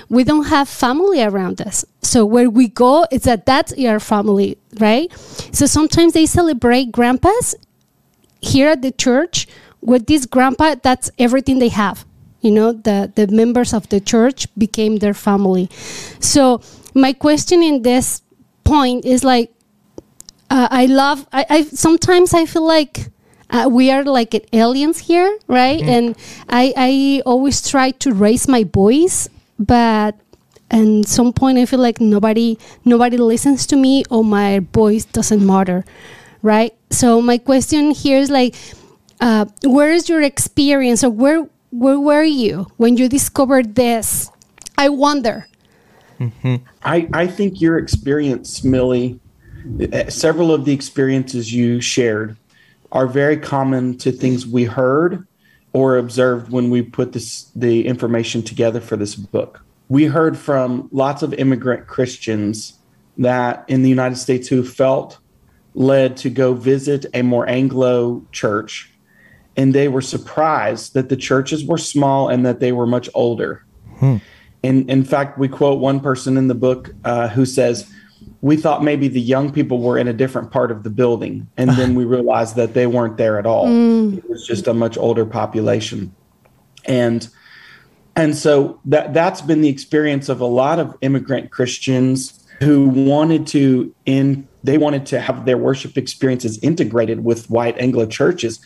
we 0.08 0.24
don't 0.24 0.46
have 0.46 0.68
family 0.68 1.22
around 1.22 1.60
us. 1.60 1.84
So 2.02 2.24
where 2.24 2.50
we 2.50 2.68
go, 2.68 3.06
it's 3.10 3.24
that 3.24 3.46
that's 3.46 3.72
our 3.78 4.00
family, 4.00 4.58
right? 4.78 5.12
So 5.52 5.66
sometimes 5.66 6.12
they 6.12 6.26
celebrate 6.26 6.92
grandpas 6.92 7.54
here 8.40 8.68
at 8.68 8.82
the 8.82 8.92
church. 8.92 9.46
With 9.80 10.06
this 10.06 10.26
grandpa, 10.26 10.76
that's 10.82 11.10
everything 11.18 11.58
they 11.60 11.68
have. 11.68 12.04
You 12.40 12.50
know, 12.50 12.72
the 12.72 13.12
the 13.14 13.26
members 13.28 13.72
of 13.72 13.88
the 13.88 14.00
church 14.00 14.46
became 14.56 14.96
their 14.96 15.14
family. 15.14 15.68
So 16.20 16.60
my 16.94 17.12
question 17.12 17.62
in 17.62 17.82
this 17.82 18.22
point 18.64 19.04
is 19.04 19.22
like, 19.22 19.52
uh, 20.50 20.68
I 20.70 20.86
love. 20.86 21.26
I, 21.32 21.46
I 21.48 21.62
sometimes 21.64 22.34
I 22.34 22.46
feel 22.46 22.66
like 22.66 23.10
uh, 23.50 23.68
we 23.70 23.90
are 23.90 24.04
like 24.04 24.48
aliens 24.52 24.98
here, 24.98 25.38
right? 25.46 25.80
Mm-hmm. 25.80 25.88
And 25.88 26.16
I, 26.48 26.74
I 26.76 27.22
always 27.24 27.68
try 27.68 27.92
to 27.92 28.12
raise 28.12 28.48
my 28.48 28.64
voice, 28.64 29.28
but 29.58 30.16
at 30.70 31.06
some 31.06 31.32
point 31.32 31.58
I 31.58 31.66
feel 31.66 31.78
like 31.78 32.00
nobody 32.00 32.58
nobody 32.84 33.16
listens 33.16 33.66
to 33.68 33.76
me 33.76 34.04
or 34.10 34.24
my 34.24 34.60
voice 34.72 35.04
doesn't 35.04 35.44
matter, 35.44 35.84
right? 36.42 36.74
So 36.90 37.22
my 37.22 37.38
question 37.38 37.92
here 37.92 38.18
is 38.18 38.30
like, 38.30 38.54
uh, 39.20 39.46
where 39.64 39.92
is 39.92 40.08
your 40.08 40.22
experience, 40.22 41.04
or 41.04 41.10
where 41.10 41.48
where 41.70 42.00
were 42.00 42.24
you 42.24 42.66
when 42.76 42.96
you 42.96 43.08
discovered 43.08 43.76
this? 43.76 44.30
I 44.76 44.88
wonder. 44.88 45.46
Mm-hmm. 46.18 46.56
I 46.82 47.08
I 47.12 47.26
think 47.26 47.60
your 47.60 47.78
experience, 47.78 48.64
Millie, 48.64 49.20
eh, 49.80 50.08
several 50.08 50.52
of 50.52 50.64
the 50.64 50.72
experiences 50.72 51.52
you 51.52 51.80
shared 51.80 52.36
are 52.92 53.06
very 53.06 53.36
common 53.36 53.96
to 53.98 54.12
things 54.12 54.46
we 54.46 54.64
heard 54.64 55.26
or 55.72 55.98
observed 55.98 56.50
when 56.50 56.70
we 56.70 56.82
put 56.82 57.12
this 57.12 57.50
the 57.54 57.86
information 57.86 58.42
together 58.42 58.80
for 58.80 58.96
this 58.96 59.14
book. 59.14 59.62
we 59.88 60.04
heard 60.04 60.36
from 60.36 60.88
lots 60.90 61.22
of 61.22 61.32
immigrant 61.34 61.86
Christians 61.86 62.78
that 63.18 63.64
in 63.68 63.82
the 63.82 63.88
United 63.88 64.16
States 64.16 64.48
who 64.48 64.64
felt 64.64 65.18
led 65.74 66.16
to 66.18 66.30
go 66.30 66.54
visit 66.54 67.06
a 67.14 67.22
more 67.22 67.48
Anglo 67.48 68.24
church. 68.32 68.90
And 69.56 69.74
they 69.74 69.88
were 69.88 70.02
surprised 70.02 70.94
that 70.94 71.08
the 71.08 71.16
churches 71.16 71.64
were 71.64 71.78
small 71.78 72.28
and 72.28 72.44
that 72.44 72.60
they 72.60 72.72
were 72.72 72.86
much 72.86 73.08
older. 73.14 73.64
Hmm. 73.98 74.16
And 74.62 74.90
in 74.90 75.04
fact, 75.04 75.38
we 75.38 75.48
quote 75.48 75.78
one 75.78 76.00
person 76.00 76.36
in 76.36 76.48
the 76.48 76.54
book 76.54 76.90
uh, 77.04 77.28
who 77.28 77.46
says, 77.46 77.90
We 78.42 78.56
thought 78.56 78.84
maybe 78.84 79.08
the 79.08 79.20
young 79.20 79.52
people 79.52 79.80
were 79.80 79.98
in 79.98 80.08
a 80.08 80.12
different 80.12 80.50
part 80.50 80.70
of 80.70 80.82
the 80.82 80.90
building. 80.90 81.48
And 81.56 81.70
then 81.70 81.94
we 81.94 82.04
realized 82.04 82.56
that 82.56 82.74
they 82.74 82.86
weren't 82.86 83.16
there 83.16 83.38
at 83.38 83.46
all. 83.46 83.66
Mm. 83.66 84.18
It 84.18 84.28
was 84.28 84.46
just 84.46 84.66
a 84.66 84.74
much 84.74 84.96
older 84.98 85.24
population. 85.24 86.14
And 86.84 87.28
and 88.14 88.34
so 88.34 88.80
that 88.86 89.12
that's 89.12 89.42
been 89.42 89.60
the 89.60 89.68
experience 89.68 90.28
of 90.28 90.40
a 90.40 90.46
lot 90.46 90.78
of 90.78 90.96
immigrant 91.02 91.50
Christians 91.50 92.46
who 92.60 92.88
wanted 92.88 93.46
to 93.48 93.94
in 94.06 94.48
they 94.64 94.78
wanted 94.78 95.06
to 95.06 95.20
have 95.20 95.44
their 95.44 95.58
worship 95.58 95.96
experiences 95.96 96.58
integrated 96.58 97.24
with 97.24 97.48
white 97.50 97.78
Anglo 97.78 98.06
churches, 98.06 98.58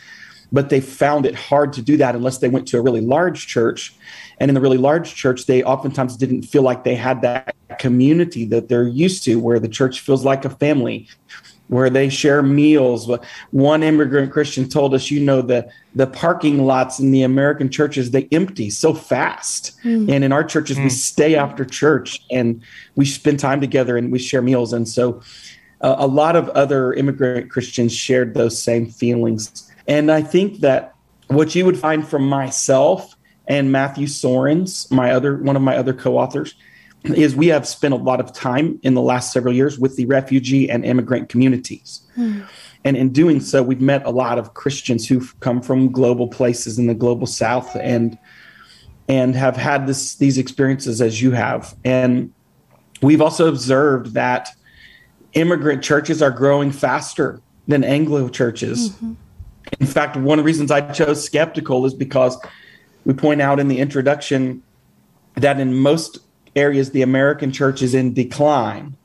but 0.52 0.70
they 0.70 0.80
found 0.80 1.26
it 1.26 1.34
hard 1.34 1.72
to 1.74 1.82
do 1.82 1.96
that 1.98 2.14
unless 2.14 2.38
they 2.38 2.48
went 2.48 2.68
to 2.68 2.78
a 2.78 2.80
really 2.80 3.00
large 3.00 3.46
church. 3.46 3.94
And 4.40 4.48
in 4.48 4.54
the 4.54 4.60
really 4.60 4.78
large 4.78 5.14
church, 5.14 5.46
they 5.46 5.62
oftentimes 5.62 6.16
didn't 6.16 6.42
feel 6.42 6.62
like 6.62 6.82
they 6.82 6.94
had 6.94 7.20
that 7.22 7.54
community 7.78 8.46
that 8.46 8.68
they're 8.68 8.88
used 8.88 9.22
to, 9.24 9.38
where 9.38 9.60
the 9.60 9.68
church 9.68 10.00
feels 10.00 10.24
like 10.24 10.46
a 10.46 10.50
family, 10.50 11.06
where 11.68 11.90
they 11.90 12.08
share 12.08 12.42
meals. 12.42 13.06
But 13.06 13.24
one 13.50 13.82
immigrant 13.82 14.32
Christian 14.32 14.68
told 14.68 14.94
us, 14.94 15.10
you 15.10 15.20
know, 15.20 15.42
the 15.42 15.70
the 15.94 16.06
parking 16.06 16.64
lots 16.64 16.98
in 16.98 17.10
the 17.12 17.22
American 17.22 17.68
churches 17.68 18.10
they 18.10 18.28
empty 18.32 18.70
so 18.70 18.94
fast, 18.94 19.78
mm. 19.84 20.10
and 20.10 20.24
in 20.24 20.32
our 20.32 20.42
churches 20.42 20.78
mm. 20.78 20.84
we 20.84 20.90
stay 20.90 21.36
after 21.36 21.64
church 21.64 22.22
and 22.30 22.62
we 22.96 23.04
spend 23.04 23.38
time 23.38 23.60
together 23.60 23.96
and 23.98 24.10
we 24.10 24.18
share 24.18 24.40
meals. 24.40 24.72
And 24.72 24.88
so, 24.88 25.20
uh, 25.82 25.96
a 25.98 26.06
lot 26.06 26.34
of 26.34 26.48
other 26.50 26.94
immigrant 26.94 27.50
Christians 27.50 27.94
shared 27.94 28.32
those 28.32 28.60
same 28.60 28.86
feelings. 28.86 29.70
And 29.86 30.10
I 30.10 30.22
think 30.22 30.60
that 30.60 30.94
what 31.28 31.54
you 31.54 31.64
would 31.64 31.78
find 31.78 32.06
from 32.06 32.28
myself 32.28 33.14
and 33.50 33.72
Matthew 33.72 34.06
Soerens, 34.06 34.88
my 34.92 35.10
other 35.10 35.36
one 35.36 35.56
of 35.56 35.62
my 35.62 35.76
other 35.76 35.92
co-authors 35.92 36.54
is 37.04 37.34
we 37.34 37.48
have 37.48 37.66
spent 37.66 37.92
a 37.92 37.96
lot 37.96 38.20
of 38.20 38.32
time 38.32 38.78
in 38.82 38.94
the 38.94 39.00
last 39.02 39.32
several 39.32 39.52
years 39.52 39.76
with 39.78 39.96
the 39.96 40.06
refugee 40.06 40.70
and 40.70 40.84
immigrant 40.84 41.28
communities. 41.28 42.02
Mm. 42.16 42.46
And 42.84 42.96
in 42.96 43.10
doing 43.10 43.40
so, 43.40 43.62
we've 43.62 43.80
met 43.80 44.06
a 44.06 44.10
lot 44.10 44.38
of 44.38 44.54
Christians 44.54 45.08
who've 45.08 45.38
come 45.40 45.62
from 45.62 45.90
global 45.90 46.28
places 46.28 46.78
in 46.78 46.86
the 46.86 46.94
global 46.94 47.26
south 47.26 47.74
and 47.76 48.16
and 49.08 49.34
have 49.34 49.56
had 49.56 49.88
this 49.88 50.14
these 50.14 50.38
experiences 50.38 51.00
as 51.00 51.20
you 51.20 51.32
have. 51.32 51.74
And 51.84 52.32
we've 53.02 53.20
also 53.20 53.48
observed 53.48 54.14
that 54.14 54.48
immigrant 55.32 55.82
churches 55.82 56.22
are 56.22 56.30
growing 56.30 56.70
faster 56.70 57.40
than 57.66 57.82
Anglo 57.82 58.28
churches. 58.28 58.90
Mm-hmm. 58.90 59.14
In 59.80 59.86
fact, 59.86 60.16
one 60.16 60.38
of 60.38 60.44
the 60.44 60.46
reasons 60.46 60.70
I 60.70 60.80
chose 60.92 61.24
skeptical 61.24 61.84
is 61.84 61.94
because 61.94 62.38
we 63.04 63.14
point 63.14 63.40
out 63.40 63.60
in 63.60 63.68
the 63.68 63.78
introduction 63.78 64.62
that 65.34 65.60
in 65.60 65.74
most 65.74 66.18
areas, 66.56 66.90
the 66.90 67.02
American 67.02 67.52
church 67.52 67.82
is 67.82 67.94
in 67.94 68.12
decline, 68.12 68.96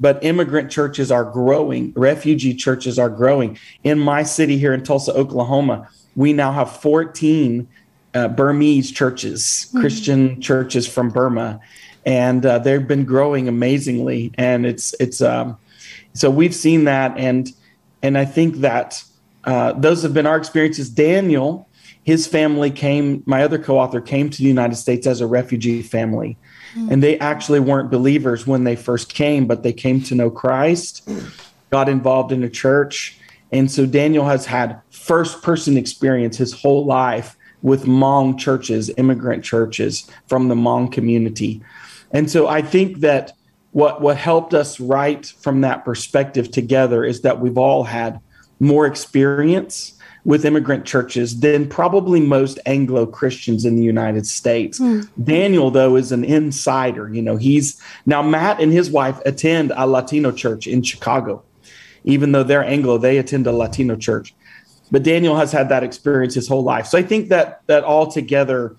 but 0.00 0.22
immigrant 0.24 0.70
churches 0.70 1.10
are 1.10 1.24
growing, 1.24 1.92
refugee 1.96 2.54
churches 2.54 2.98
are 2.98 3.10
growing. 3.10 3.58
In 3.84 3.98
my 3.98 4.22
city 4.22 4.58
here 4.58 4.72
in 4.72 4.82
Tulsa, 4.82 5.12
Oklahoma, 5.12 5.88
we 6.16 6.32
now 6.32 6.52
have 6.52 6.70
14 6.80 7.68
uh, 8.14 8.28
Burmese 8.28 8.90
churches, 8.90 9.42
mm-hmm. 9.42 9.80
Christian 9.80 10.40
churches 10.40 10.86
from 10.86 11.10
Burma, 11.10 11.60
and 12.06 12.44
uh, 12.44 12.58
they've 12.58 12.86
been 12.86 13.04
growing 13.04 13.48
amazingly. 13.48 14.32
And 14.38 14.66
it's 14.66 14.94
it's 14.98 15.20
um, 15.20 15.58
so 16.14 16.30
we've 16.30 16.54
seen 16.54 16.84
that, 16.84 17.16
and 17.18 17.52
and 18.02 18.16
I 18.16 18.24
think 18.24 18.56
that 18.56 19.04
uh, 19.44 19.72
those 19.72 20.02
have 20.02 20.14
been 20.14 20.26
our 20.26 20.36
experiences. 20.36 20.88
Daniel, 20.88 21.67
his 22.08 22.26
family 22.26 22.70
came. 22.70 23.22
My 23.26 23.42
other 23.42 23.58
co-author 23.58 24.00
came 24.00 24.30
to 24.30 24.38
the 24.38 24.48
United 24.48 24.76
States 24.76 25.06
as 25.06 25.20
a 25.20 25.26
refugee 25.26 25.82
family, 25.82 26.38
Mm. 26.74 26.90
And 26.90 27.02
they 27.02 27.18
actually 27.18 27.60
weren't 27.60 27.90
believers 27.90 28.46
when 28.46 28.64
they 28.64 28.76
first 28.76 29.14
came, 29.14 29.46
but 29.46 29.62
they 29.62 29.72
came 29.72 30.02
to 30.02 30.14
know 30.14 30.30
Christ, 30.30 31.08
got 31.70 31.88
involved 31.88 32.32
in 32.32 32.42
a 32.42 32.48
church. 32.48 33.18
And 33.52 33.70
so 33.70 33.86
Daniel 33.86 34.26
has 34.26 34.46
had 34.46 34.80
first 34.90 35.42
person 35.42 35.76
experience 35.76 36.36
his 36.36 36.52
whole 36.52 36.84
life 36.84 37.36
with 37.62 37.86
Hmong 37.86 38.38
churches, 38.38 38.90
immigrant 38.96 39.44
churches 39.44 40.08
from 40.26 40.48
the 40.48 40.54
Hmong 40.54 40.92
community. 40.92 41.62
And 42.12 42.30
so 42.30 42.46
I 42.46 42.62
think 42.62 42.98
that 42.98 43.32
what 43.72 44.00
what 44.00 44.16
helped 44.16 44.54
us 44.54 44.80
write 44.80 45.26
from 45.26 45.60
that 45.62 45.84
perspective 45.84 46.50
together 46.50 47.04
is 47.04 47.22
that 47.22 47.40
we've 47.40 47.58
all 47.58 47.84
had 47.84 48.20
more 48.60 48.86
experience 48.86 49.97
with 50.28 50.44
immigrant 50.44 50.84
churches 50.84 51.40
than 51.40 51.66
probably 51.66 52.20
most 52.20 52.58
Anglo 52.66 53.06
Christians 53.06 53.64
in 53.64 53.76
the 53.76 53.82
United 53.82 54.26
States. 54.26 54.78
Mm. 54.78 55.08
Daniel, 55.24 55.70
though, 55.70 55.96
is 55.96 56.12
an 56.12 56.22
insider. 56.22 57.08
You 57.10 57.22
know, 57.22 57.38
he's 57.38 57.80
now 58.04 58.20
Matt 58.20 58.60
and 58.60 58.70
his 58.70 58.90
wife 58.90 59.18
attend 59.24 59.72
a 59.74 59.86
Latino 59.86 60.30
church 60.30 60.66
in 60.66 60.82
Chicago. 60.82 61.42
Even 62.04 62.32
though 62.32 62.42
they're 62.42 62.62
Anglo, 62.62 62.98
they 62.98 63.16
attend 63.16 63.46
a 63.46 63.52
Latino 63.52 63.96
church. 63.96 64.34
But 64.90 65.02
Daniel 65.02 65.34
has 65.34 65.50
had 65.50 65.70
that 65.70 65.82
experience 65.82 66.34
his 66.34 66.46
whole 66.46 66.62
life. 66.62 66.86
So 66.88 66.98
I 66.98 67.02
think 67.02 67.30
that 67.30 67.62
that 67.66 67.82
all 67.82 68.06
together 68.06 68.76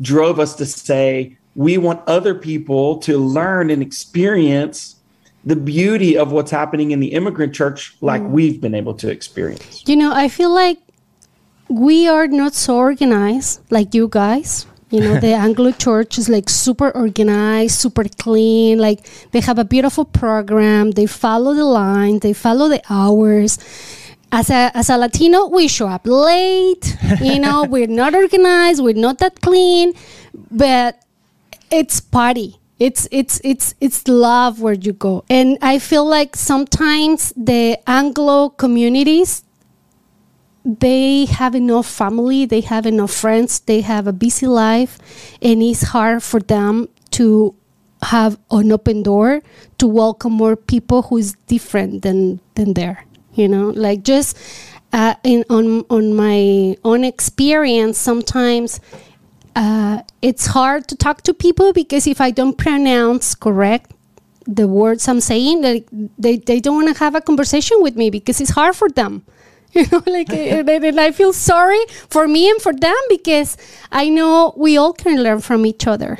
drove 0.00 0.40
us 0.40 0.56
to 0.56 0.66
say 0.66 1.36
we 1.54 1.78
want 1.78 2.02
other 2.08 2.34
people 2.34 2.98
to 2.98 3.18
learn 3.18 3.70
and 3.70 3.82
experience 3.82 4.96
the 5.44 5.56
beauty 5.56 6.16
of 6.16 6.32
what's 6.32 6.50
happening 6.50 6.92
in 6.92 7.00
the 7.00 7.12
immigrant 7.12 7.54
church 7.54 7.96
like 8.00 8.22
mm. 8.22 8.30
we've 8.30 8.60
been 8.60 8.74
able 8.74 8.94
to 8.94 9.10
experience. 9.10 9.82
You 9.86 9.96
know, 9.96 10.12
I 10.14 10.28
feel 10.28 10.50
like 10.50 10.78
we 11.68 12.06
are 12.06 12.28
not 12.28 12.54
so 12.54 12.76
organized 12.76 13.60
like 13.70 13.94
you 13.94 14.08
guys. 14.08 14.66
You 14.90 15.00
know, 15.00 15.18
the 15.18 15.32
Anglo 15.46 15.72
church 15.72 16.18
is 16.18 16.28
like 16.28 16.48
super 16.48 16.90
organized, 16.90 17.76
super 17.76 18.04
clean. 18.04 18.78
Like 18.78 19.08
they 19.32 19.40
have 19.40 19.58
a 19.58 19.64
beautiful 19.64 20.04
program. 20.04 20.92
They 20.92 21.06
follow 21.06 21.54
the 21.54 21.64
line. 21.64 22.20
They 22.20 22.34
follow 22.34 22.68
the 22.68 22.82
hours. 22.90 23.58
As 24.30 24.48
a 24.48 24.70
as 24.74 24.88
a 24.88 24.96
Latino, 24.96 25.48
we 25.48 25.66
show 25.68 25.88
up 25.88 26.06
late. 26.06 26.96
You 27.20 27.40
know, 27.40 27.64
we're 27.68 27.86
not 27.86 28.14
organized. 28.14 28.82
We're 28.82 28.94
not 28.94 29.18
that 29.18 29.40
clean, 29.40 29.94
but 30.50 31.02
it's 31.70 32.00
party 32.00 32.61
it's 32.82 33.06
it's 33.10 33.40
it's 33.44 33.74
it's 33.80 34.08
love 34.08 34.60
where 34.60 34.74
you 34.74 34.92
go. 34.92 35.24
And 35.30 35.58
i 35.62 35.78
feel 35.78 36.04
like 36.04 36.34
sometimes 36.36 37.32
the 37.36 37.78
anglo 37.86 38.50
communities 38.50 39.44
they 40.64 41.26
have 41.26 41.54
enough 41.54 41.86
family 41.86 42.46
they 42.46 42.60
have 42.60 42.86
enough 42.86 43.10
friends 43.10 43.60
they 43.60 43.80
have 43.80 44.06
a 44.06 44.12
busy 44.12 44.46
life 44.46 44.98
and 45.42 45.62
it's 45.62 45.82
hard 45.94 46.22
for 46.22 46.38
them 46.38 46.88
to 47.10 47.54
have 48.02 48.38
an 48.50 48.70
open 48.70 49.02
door 49.02 49.42
to 49.78 49.86
welcome 49.86 50.32
more 50.32 50.56
people 50.56 51.02
who 51.02 51.18
is 51.18 51.34
different 51.46 52.02
than 52.02 52.40
than 52.54 52.74
there 52.74 53.06
you 53.34 53.48
know? 53.48 53.70
Like 53.70 54.02
just 54.02 54.36
uh, 54.92 55.14
in 55.24 55.44
on 55.50 55.84
on 55.90 56.14
my 56.14 56.76
own 56.84 57.04
experience 57.04 57.98
sometimes 57.98 58.80
uh, 59.54 60.02
it's 60.20 60.46
hard 60.46 60.88
to 60.88 60.96
talk 60.96 61.22
to 61.22 61.34
people 61.34 61.72
because 61.72 62.06
if 62.06 62.20
I 62.20 62.30
don't 62.30 62.56
pronounce 62.56 63.34
correct 63.34 63.92
the 64.46 64.66
words 64.66 65.06
I'm 65.08 65.20
saying, 65.20 65.62
like 65.62 65.86
they, 66.18 66.36
they 66.36 66.60
don't 66.60 66.76
want 66.76 66.94
to 66.94 66.98
have 66.98 67.14
a 67.14 67.20
conversation 67.20 67.78
with 67.80 67.96
me 67.96 68.10
because 68.10 68.40
it's 68.40 68.50
hard 68.50 68.76
for 68.76 68.88
them. 68.88 69.24
You 69.74 69.86
know, 69.90 70.02
like 70.04 70.30
and 70.30 71.00
I 71.00 71.12
feel 71.12 71.32
sorry 71.32 71.80
for 72.10 72.28
me 72.28 72.50
and 72.50 72.60
for 72.60 72.74
them 72.74 72.94
because 73.08 73.56
I 73.90 74.10
know 74.10 74.52
we 74.54 74.76
all 74.76 74.92
can 74.92 75.22
learn 75.22 75.40
from 75.40 75.64
each 75.64 75.86
other. 75.86 76.18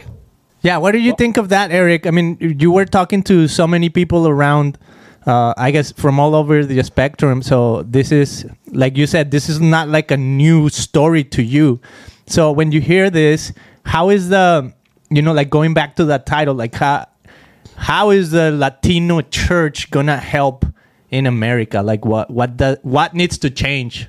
Yeah, 0.62 0.78
what 0.78 0.92
do 0.92 0.98
you 0.98 1.12
think 1.18 1.36
of 1.36 1.50
that, 1.50 1.70
Eric? 1.70 2.06
I 2.06 2.12
mean, 2.12 2.38
you 2.40 2.72
were 2.72 2.86
talking 2.86 3.22
to 3.24 3.48
so 3.48 3.66
many 3.66 3.90
people 3.90 4.26
around. 4.26 4.78
Uh, 5.26 5.52
I 5.58 5.70
guess 5.70 5.92
from 5.92 6.18
all 6.18 6.34
over 6.34 6.64
the 6.64 6.82
spectrum. 6.82 7.42
So 7.42 7.82
this 7.82 8.10
is, 8.10 8.46
like 8.72 8.96
you 8.96 9.06
said, 9.06 9.30
this 9.30 9.50
is 9.50 9.60
not 9.60 9.88
like 9.88 10.10
a 10.10 10.16
new 10.16 10.70
story 10.70 11.22
to 11.24 11.42
you. 11.42 11.78
So 12.26 12.52
when 12.52 12.72
you 12.72 12.80
hear 12.80 13.10
this, 13.10 13.52
how 13.84 14.10
is 14.10 14.28
the 14.28 14.72
you 15.10 15.22
know 15.22 15.32
like 15.32 15.50
going 15.50 15.74
back 15.74 15.96
to 15.96 16.04
that 16.06 16.24
title 16.26 16.54
like 16.54 16.74
how 16.74 17.06
how 17.76 18.10
is 18.10 18.30
the 18.30 18.50
Latino 18.52 19.20
church 19.22 19.90
gonna 19.90 20.16
help 20.16 20.64
in 21.10 21.26
America? 21.26 21.82
Like 21.82 22.04
what 22.04 22.30
what 22.30 22.58
the 22.58 22.78
what 22.82 23.14
needs 23.14 23.38
to 23.38 23.50
change? 23.50 24.08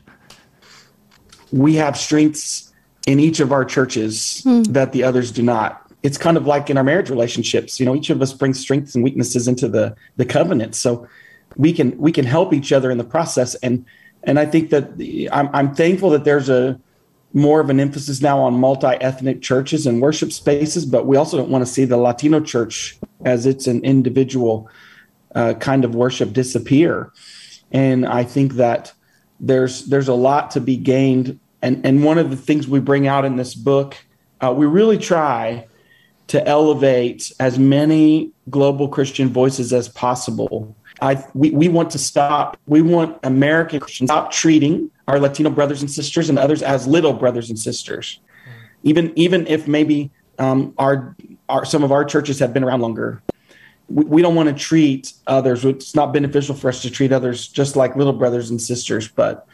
We 1.52 1.76
have 1.76 1.98
strengths 1.98 2.74
in 3.06 3.20
each 3.20 3.40
of 3.40 3.52
our 3.52 3.66
churches 3.66 4.42
mm. 4.46 4.66
that 4.68 4.92
the 4.92 5.04
others 5.04 5.32
do 5.32 5.44
not. 5.44 5.80
It's 6.04 6.18
kind 6.18 6.36
of 6.36 6.46
like 6.46 6.70
in 6.70 6.78
our 6.78 6.84
marriage 6.84 7.10
relationships. 7.10 7.80
You 7.80 7.86
know, 7.86 7.96
each 7.96 8.10
of 8.10 8.22
us 8.22 8.34
brings 8.34 8.60
strengths 8.60 8.96
and 8.96 9.04
weaknesses 9.04 9.48
into 9.48 9.68
the 9.68 9.96
the 10.18 10.26
covenant. 10.26 10.76
So 10.76 11.08
we 11.58 11.74
can 11.74 11.98
we 11.98 12.12
can 12.12 12.26
help 12.26 12.54
each 12.54 12.72
other 12.72 12.92
in 12.92 12.98
the 12.98 13.04
process. 13.04 13.56
And 13.56 13.86
and 14.24 14.40
I 14.40 14.46
think 14.46 14.70
that 14.70 14.98
the, 14.98 15.30
I'm 15.32 15.50
I'm 15.54 15.76
thankful 15.76 16.10
that 16.12 16.24
there's 16.24 16.50
a 16.50 16.80
more 17.34 17.60
of 17.60 17.70
an 17.70 17.80
emphasis 17.80 18.22
now 18.22 18.40
on 18.40 18.54
multi-ethnic 18.54 19.42
churches 19.42 19.88
and 19.88 20.02
worship 20.02 20.32
spaces, 20.32 20.86
but 20.86 21.08
we 21.08 21.18
also 21.18 21.36
don't 21.36 21.50
want 21.50 21.66
to 21.66 21.72
see 21.72 21.84
the 21.84 21.98
Latino 21.98 22.40
church 22.40 22.98
as 23.26 23.46
it's 23.46 23.66
an 23.66 23.84
individual 23.84 24.70
uh, 25.34 25.56
kind 25.56 25.84
of 25.84 25.96
worship 25.96 26.32
disappear. 26.32 27.12
And 27.72 28.06
I 28.06 28.24
think 28.24 28.54
that 28.54 28.94
there's 29.40 29.86
there's 29.88 30.08
a 30.08 30.14
lot 30.14 30.52
to 30.52 30.62
be 30.62 30.78
gained. 30.78 31.40
And 31.64 31.84
and 31.86 32.04
one 32.04 32.20
of 32.20 32.30
the 32.30 32.38
things 32.38 32.68
we 32.68 32.80
bring 32.80 33.08
out 33.08 33.26
in 33.26 33.36
this 33.36 33.56
book, 33.56 33.98
uh, 34.40 34.54
we 34.56 34.68
really 34.68 35.00
try 35.00 35.68
to 36.28 36.48
elevate 36.48 37.32
as 37.40 37.58
many 37.58 38.32
global 38.50 38.88
Christian 38.88 39.30
voices 39.30 39.74
as 39.74 39.90
possible. 39.90 40.76
I 41.02 41.26
we, 41.34 41.50
we 41.50 41.68
want 41.68 41.90
to 41.92 41.98
stop. 41.98 42.58
We 42.68 42.84
want 42.84 43.18
American 43.24 43.80
Christians 43.80 44.10
stop 44.10 44.32
treating 44.32 44.92
our 45.08 45.20
Latino 45.20 45.50
brothers 45.50 45.82
and 45.82 45.92
sisters 45.92 46.30
and 46.30 46.40
others 46.40 46.62
as 46.62 46.88
little 46.88 47.14
brothers 47.14 47.50
and 47.50 47.60
sisters, 47.60 48.20
even 48.84 49.12
even 49.16 49.46
if 49.48 49.68
maybe 49.68 50.12
um, 50.40 50.74
our 50.78 51.16
our 51.50 51.66
some 51.66 51.84
of 51.84 51.92
our 51.92 52.06
churches 52.06 52.40
have 52.40 52.54
been 52.54 52.64
around 52.64 52.82
longer. 52.82 53.22
We, 53.90 54.06
we 54.06 54.22
don't 54.22 54.36
want 54.36 54.50
to 54.50 54.56
treat 54.56 55.14
others. 55.28 55.66
It's 55.66 55.94
not 55.94 56.14
beneficial 56.14 56.56
for 56.56 56.70
us 56.70 56.82
to 56.84 56.90
treat 56.90 57.12
others 57.12 57.48
just 57.48 57.76
like 57.76 57.96
little 57.96 58.14
brothers 58.14 58.50
and 58.50 58.62
sisters, 58.62 59.08
but 59.08 59.46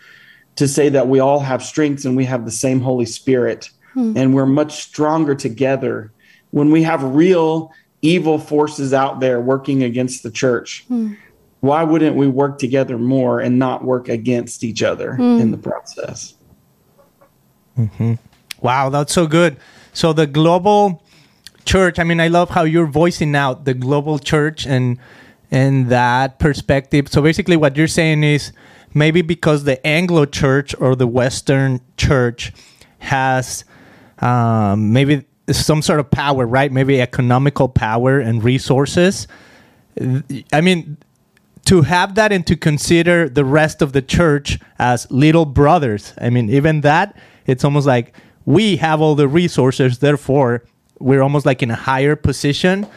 to 0.55 0.67
say 0.67 0.89
that 0.89 1.07
we 1.07 1.19
all 1.19 1.39
have 1.39 1.63
strengths 1.63 2.05
and 2.05 2.15
we 2.15 2.25
have 2.25 2.45
the 2.45 2.51
same 2.51 2.81
Holy 2.81 3.05
Spirit 3.05 3.69
hmm. 3.93 4.13
and 4.15 4.33
we're 4.33 4.45
much 4.45 4.83
stronger 4.83 5.33
together 5.33 6.11
when 6.51 6.69
we 6.69 6.83
have 6.83 7.03
real 7.03 7.71
evil 8.01 8.37
forces 8.37 8.93
out 8.93 9.19
there 9.19 9.39
working 9.41 9.83
against 9.83 10.21
the 10.21 10.31
church. 10.31 10.85
Hmm 10.87 11.13
why 11.61 11.83
wouldn't 11.83 12.15
we 12.15 12.27
work 12.27 12.57
together 12.57 12.97
more 12.97 13.39
and 13.39 13.59
not 13.59 13.83
work 13.83 14.07
against 14.07 14.63
each 14.63 14.81
other 14.81 15.17
mm. 15.19 15.39
in 15.39 15.51
the 15.51 15.57
process? 15.57 16.35
Mm-hmm. 17.77 18.13
Wow, 18.61 18.89
that's 18.89 19.13
so 19.13 19.27
good. 19.27 19.57
So 19.93 20.13
the 20.13 20.27
global 20.27 21.03
church. 21.69 21.99
I 21.99 22.03
mean, 22.03 22.19
I 22.19 22.27
love 22.27 22.49
how 22.49 22.63
you're 22.63 22.87
voicing 22.87 23.35
out 23.35 23.65
the 23.65 23.73
global 23.73 24.19
church 24.19 24.65
and 24.65 24.97
and 25.51 25.89
that 25.89 26.39
perspective. 26.39 27.07
So 27.09 27.21
basically, 27.21 27.57
what 27.57 27.77
you're 27.77 27.87
saying 27.87 28.23
is 28.23 28.51
maybe 28.93 29.21
because 29.21 29.63
the 29.63 29.85
Anglo 29.85 30.25
church 30.25 30.75
or 30.79 30.95
the 30.95 31.07
Western 31.07 31.81
church 31.97 32.51
has 32.99 33.65
um, 34.19 34.93
maybe 34.93 35.25
some 35.51 35.81
sort 35.81 35.99
of 35.99 36.09
power, 36.11 36.45
right? 36.45 36.71
Maybe 36.71 37.01
economical 37.01 37.69
power 37.69 38.19
and 38.19 38.43
resources. 38.43 39.27
I 40.53 40.61
mean, 40.61 40.97
to 41.69 41.83
have 41.83 42.15
that 42.15 42.31
and 42.31 42.47
to 42.47 42.55
consider 42.55 43.29
the 43.29 43.45
rest 43.45 43.83
of 43.83 43.93
the 43.93 44.01
church 44.01 44.57
as 44.79 45.05
little 45.11 45.45
brothers. 45.45 46.15
I 46.19 46.31
mean, 46.31 46.49
even 46.49 46.81
that, 46.81 47.15
it's 47.45 47.63
almost 47.63 47.85
like 47.85 48.15
we 48.43 48.77
have 48.77 49.01
all 49.01 49.13
the 49.13 49.27
resources, 49.27 49.99
therefore, 49.99 50.63
we're 50.97 51.21
almost 51.21 51.45
like 51.45 51.61
in 51.61 51.69
a 51.69 51.75
higher 51.75 52.15
position. 52.15 52.87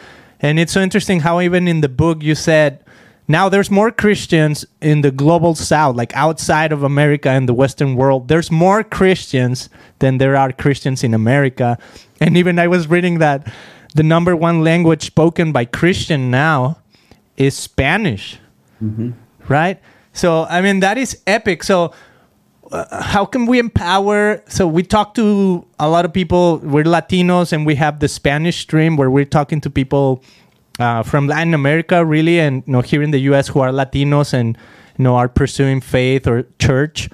And 0.41 0.59
it's 0.59 0.73
so 0.73 0.81
interesting 0.81 1.21
how, 1.21 1.39
even 1.43 1.69
in 1.69 1.83
the 1.83 1.89
book, 1.91 2.23
you 2.23 2.35
said, 2.35 2.83
now 3.29 3.51
there's 3.51 3.71
more 3.71 3.91
Christians 3.91 4.65
in 4.81 5.03
the 5.03 5.11
global 5.11 5.55
south, 5.55 5.95
like 5.95 6.17
outside 6.17 6.73
of 6.73 6.83
America 6.83 7.29
and 7.29 7.47
the 7.47 7.53
Western 7.53 7.95
world. 7.95 8.29
There's 8.29 8.51
more 8.51 8.83
Christians 8.83 9.69
than 9.99 10.17
there 10.17 10.35
are 10.35 10.51
Christians 10.51 11.05
in 11.05 11.13
America. 11.13 11.77
And 12.21 12.39
even 12.39 12.59
I 12.59 12.69
was 12.69 12.89
reading 12.89 13.19
that 13.19 13.53
the 13.95 14.03
number 14.03 14.35
one 14.35 14.65
language 14.65 15.05
spoken 15.05 15.53
by 15.53 15.67
Christian 15.67 16.31
now 16.31 16.79
is 17.37 17.55
Spanish 17.55 18.39
mm-hmm. 18.83 19.11
right? 19.49 19.81
So 20.13 20.45
I 20.45 20.61
mean 20.61 20.81
that 20.81 20.99
is 20.99 21.21
epic. 21.27 21.63
So 21.63 21.93
uh, 22.71 23.03
how 23.03 23.25
can 23.25 23.47
we 23.47 23.59
empower? 23.59 24.43
So 24.49 24.67
we 24.67 24.83
talk 24.83 25.15
to 25.15 25.67
a 25.79 25.89
lot 25.89 26.05
of 26.05 26.13
people. 26.13 26.59
We're 26.59 26.85
Latinos, 26.85 27.53
and 27.53 27.67
we 27.67 27.75
have 27.77 28.01
the 28.01 28.09
Spanish 28.09 28.59
stream 28.61 28.97
where 28.97 29.11
we're 29.11 29.27
talking 29.27 29.61
to 29.61 29.71
people 29.71 30.23
uh, 30.79 31.03
from 31.03 31.27
Latin 31.29 31.55
America, 31.55 32.05
really, 32.05 32.41
and 32.41 32.63
you 32.67 32.73
know 32.73 32.81
here 32.81 33.03
in 33.03 33.11
the 33.11 33.21
U.S. 33.33 33.49
who 33.49 33.61
are 33.61 33.71
Latinos 33.71 34.33
and 34.33 34.57
you 34.99 35.05
know 35.05 35.17
are 35.17 35.29
pursuing 35.29 35.81
faith 35.81 36.27
or 36.27 36.45
church. 36.59 37.09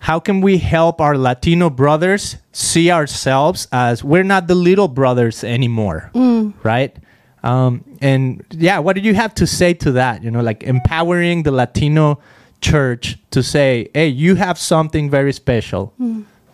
How 0.00 0.20
can 0.20 0.42
we 0.42 0.58
help 0.58 1.00
our 1.00 1.16
Latino 1.16 1.70
brothers 1.70 2.36
see 2.52 2.90
ourselves 2.90 3.68
as 3.72 4.04
we're 4.04 4.22
not 4.22 4.48
the 4.48 4.54
little 4.54 4.88
brothers 4.88 5.42
anymore, 5.42 6.10
mm. 6.14 6.52
right? 6.62 6.94
Um, 7.42 7.84
and 8.04 8.44
yeah, 8.50 8.78
what 8.80 8.96
do 8.96 9.00
you 9.00 9.14
have 9.14 9.34
to 9.36 9.46
say 9.46 9.72
to 9.72 9.90
that? 9.92 10.22
You 10.22 10.30
know, 10.30 10.42
like 10.42 10.62
empowering 10.62 11.42
the 11.42 11.50
Latino 11.50 12.20
church 12.60 13.16
to 13.30 13.42
say, 13.42 13.88
hey, 13.94 14.08
you 14.08 14.34
have 14.34 14.58
something 14.58 15.08
very 15.08 15.32
special. 15.32 15.94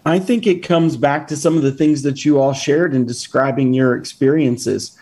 I 0.07 0.21
think 0.21 0.47
it 0.47 0.63
comes 0.63 0.97
back 0.97 1.27
to 1.27 1.37
some 1.37 1.57
of 1.57 1.63
the 1.63 1.73
things 1.73 2.03
that 2.03 2.25
you 2.25 2.41
all 2.41 2.53
shared 2.53 2.95
in 2.95 3.05
describing 3.05 3.75
your 3.75 3.97
experiences. 3.97 4.97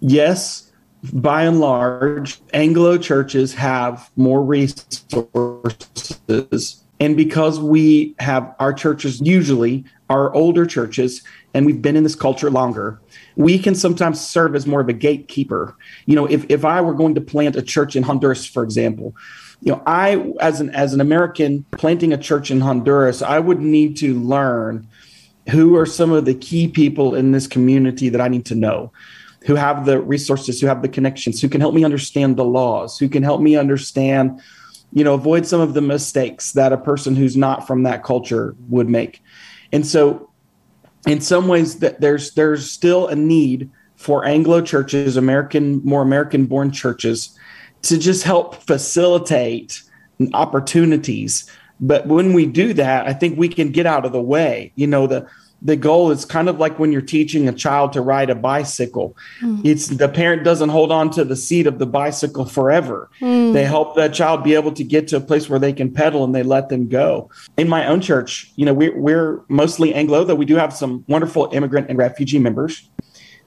Yes, 0.00 0.72
by 1.12 1.44
and 1.44 1.60
large, 1.60 2.40
Anglo 2.52 2.98
churches 2.98 3.54
have 3.54 4.10
more 4.16 4.42
resources. 4.42 5.22
And 6.98 7.16
because 7.16 7.60
we 7.60 8.16
have 8.18 8.52
our 8.58 8.72
churches 8.72 9.20
usually 9.20 9.84
are 10.10 10.34
older 10.34 10.66
churches 10.66 11.22
and 11.54 11.64
we've 11.64 11.80
been 11.80 11.94
in 11.94 12.02
this 12.02 12.16
culture 12.16 12.50
longer, 12.50 13.00
we 13.36 13.58
can 13.58 13.74
sometimes 13.74 14.20
serve 14.20 14.54
as 14.54 14.66
more 14.66 14.80
of 14.80 14.88
a 14.88 14.92
gatekeeper. 14.92 15.76
You 16.06 16.14
know, 16.14 16.26
if, 16.26 16.46
if 16.48 16.64
I 16.64 16.80
were 16.80 16.94
going 16.94 17.14
to 17.16 17.20
plant 17.20 17.56
a 17.56 17.62
church 17.62 17.96
in 17.96 18.02
Honduras, 18.02 18.46
for 18.46 18.62
example, 18.62 19.14
you 19.60 19.72
know, 19.72 19.82
I 19.86 20.32
as 20.40 20.60
an 20.60 20.70
as 20.70 20.92
an 20.92 21.00
American 21.00 21.64
planting 21.72 22.12
a 22.12 22.18
church 22.18 22.50
in 22.50 22.60
Honduras, 22.60 23.22
I 23.22 23.38
would 23.38 23.60
need 23.60 23.96
to 23.98 24.14
learn 24.20 24.86
who 25.50 25.76
are 25.76 25.86
some 25.86 26.12
of 26.12 26.24
the 26.24 26.34
key 26.34 26.68
people 26.68 27.14
in 27.14 27.32
this 27.32 27.46
community 27.46 28.08
that 28.08 28.20
I 28.20 28.28
need 28.28 28.46
to 28.46 28.54
know, 28.54 28.92
who 29.46 29.54
have 29.54 29.84
the 29.84 30.00
resources, 30.00 30.60
who 30.60 30.66
have 30.66 30.82
the 30.82 30.88
connections, 30.88 31.40
who 31.40 31.48
can 31.48 31.60
help 31.60 31.74
me 31.74 31.84
understand 31.84 32.36
the 32.36 32.44
laws, 32.44 32.98
who 32.98 33.08
can 33.08 33.22
help 33.22 33.40
me 33.40 33.56
understand, 33.56 34.40
you 34.92 35.04
know, 35.04 35.14
avoid 35.14 35.46
some 35.46 35.60
of 35.60 35.74
the 35.74 35.82
mistakes 35.82 36.52
that 36.52 36.72
a 36.72 36.78
person 36.78 37.14
who's 37.14 37.36
not 37.36 37.66
from 37.66 37.82
that 37.82 38.04
culture 38.04 38.54
would 38.68 38.88
make. 38.88 39.22
And 39.72 39.86
so 39.86 40.30
in 41.06 41.20
some 41.20 41.48
ways 41.48 41.78
that 41.80 42.00
there's 42.00 42.32
there's 42.34 42.70
still 42.70 43.08
a 43.08 43.16
need 43.16 43.70
for 43.96 44.24
Anglo 44.24 44.60
churches, 44.60 45.16
American 45.16 45.80
more 45.84 46.02
American 46.02 46.46
born 46.46 46.70
churches, 46.70 47.38
to 47.82 47.98
just 47.98 48.24
help 48.24 48.56
facilitate 48.56 49.82
opportunities. 50.32 51.50
But 51.80 52.06
when 52.06 52.32
we 52.32 52.46
do 52.46 52.72
that, 52.74 53.06
I 53.06 53.12
think 53.12 53.38
we 53.38 53.48
can 53.48 53.70
get 53.70 53.86
out 53.86 54.04
of 54.04 54.12
the 54.12 54.22
way. 54.22 54.72
You 54.76 54.86
know, 54.86 55.06
the 55.06 55.28
the 55.64 55.76
goal 55.76 56.10
is 56.10 56.26
kind 56.26 56.50
of 56.50 56.60
like 56.60 56.78
when 56.78 56.92
you're 56.92 57.00
teaching 57.00 57.48
a 57.48 57.52
child 57.52 57.94
to 57.94 58.02
ride 58.02 58.28
a 58.28 58.34
bicycle. 58.34 59.16
Mm. 59.40 59.64
It's 59.64 59.88
the 59.88 60.10
parent 60.10 60.44
doesn't 60.44 60.68
hold 60.68 60.92
on 60.92 61.10
to 61.12 61.24
the 61.24 61.36
seat 61.36 61.66
of 61.66 61.78
the 61.78 61.86
bicycle 61.86 62.44
forever. 62.44 63.08
Mm. 63.20 63.54
They 63.54 63.64
help 63.64 63.96
that 63.96 64.12
child 64.12 64.44
be 64.44 64.54
able 64.54 64.72
to 64.72 64.84
get 64.84 65.08
to 65.08 65.16
a 65.16 65.20
place 65.20 65.48
where 65.48 65.58
they 65.58 65.72
can 65.72 65.90
pedal 65.90 66.22
and 66.22 66.34
they 66.34 66.42
let 66.42 66.68
them 66.68 66.88
go. 66.88 67.30
In 67.56 67.66
my 67.68 67.86
own 67.86 68.02
church, 68.02 68.52
you 68.56 68.66
know, 68.66 68.74
we're, 68.74 68.96
we're 68.96 69.40
mostly 69.48 69.94
Anglo, 69.94 70.22
though 70.24 70.34
we 70.34 70.44
do 70.44 70.56
have 70.56 70.74
some 70.74 71.02
wonderful 71.08 71.48
immigrant 71.52 71.88
and 71.88 71.96
refugee 71.96 72.38
members. 72.38 72.90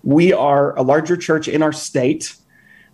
We 0.03 0.33
are 0.33 0.75
a 0.75 0.81
larger 0.81 1.17
church 1.17 1.47
in 1.47 1.61
our 1.61 1.73
state. 1.73 2.35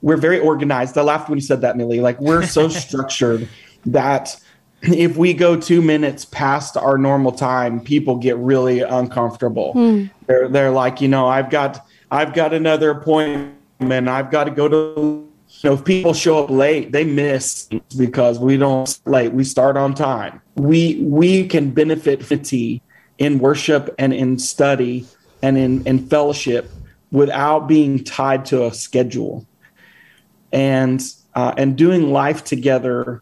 We're 0.01 0.17
very 0.17 0.39
organized. 0.39 0.97
I 0.97 1.01
laughed 1.01 1.29
when 1.29 1.37
you 1.37 1.43
said 1.45 1.61
that, 1.61 1.77
Millie. 1.77 2.01
Like 2.01 2.19
we're 2.19 2.45
so 2.45 2.67
structured 2.67 3.47
that 3.85 4.37
if 4.83 5.15
we 5.15 5.33
go 5.33 5.59
two 5.59 5.81
minutes 5.81 6.25
past 6.25 6.75
our 6.75 6.97
normal 6.97 7.31
time, 7.31 7.79
people 7.79 8.17
get 8.17 8.37
really 8.37 8.81
uncomfortable. 8.81 9.73
Mm. 9.75 10.09
They're 10.27 10.49
they're 10.49 10.71
like, 10.71 10.99
you 10.99 11.07
know, 11.07 11.27
I've 11.27 11.49
got 11.49 11.87
I've 12.11 12.33
got 12.33 12.53
another 12.53 12.91
appointment. 12.91 14.09
I've 14.09 14.29
got 14.29 14.45
to 14.45 14.51
go 14.51 14.67
to. 14.67 15.29
You 15.61 15.69
know, 15.69 15.75
if 15.75 15.85
people 15.85 16.13
show 16.13 16.43
up 16.43 16.49
late, 16.49 16.91
they 16.91 17.05
miss 17.05 17.69
because 17.95 18.39
we 18.39 18.57
don't 18.57 18.99
late. 19.05 19.33
We 19.33 19.43
start 19.43 19.77
on 19.77 19.93
time. 19.93 20.41
We 20.55 20.99
we 21.01 21.47
can 21.47 21.71
benefit 21.71 22.25
fatigue 22.25 22.81
in 23.19 23.39
worship 23.39 23.93
and 23.97 24.13
in 24.13 24.39
study 24.39 25.05
and 25.41 25.57
in, 25.57 25.85
in 25.85 26.07
fellowship 26.07 26.71
without 27.11 27.67
being 27.67 28.03
tied 28.03 28.45
to 28.45 28.65
a 28.65 28.73
schedule 28.73 29.45
and 30.51 31.01
uh, 31.35 31.53
and 31.57 31.77
doing 31.77 32.11
life 32.11 32.43
together 32.43 33.21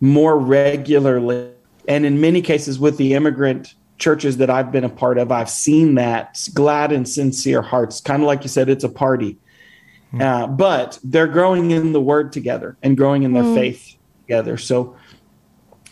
more 0.00 0.38
regularly. 0.38 1.50
And 1.88 2.06
in 2.06 2.20
many 2.20 2.42
cases, 2.42 2.78
with 2.78 2.96
the 2.96 3.14
immigrant 3.14 3.74
churches 3.98 4.38
that 4.38 4.50
I've 4.50 4.72
been 4.72 4.84
a 4.84 4.88
part 4.88 5.18
of, 5.18 5.30
I've 5.30 5.50
seen 5.50 5.94
that 5.96 6.48
glad 6.54 6.92
and 6.92 7.08
sincere 7.08 7.62
hearts. 7.62 8.00
Kind 8.00 8.22
of 8.22 8.26
like 8.26 8.42
you 8.42 8.48
said, 8.48 8.68
it's 8.68 8.84
a 8.84 8.88
party. 8.88 9.38
Mm. 10.12 10.22
Uh, 10.22 10.46
but 10.46 10.98
they're 11.04 11.28
growing 11.28 11.70
in 11.70 11.92
the 11.92 12.00
word 12.00 12.32
together 12.32 12.76
and 12.82 12.96
growing 12.96 13.22
in 13.22 13.32
their 13.32 13.44
mm. 13.44 13.54
faith 13.54 13.96
together. 14.22 14.56
So 14.56 14.96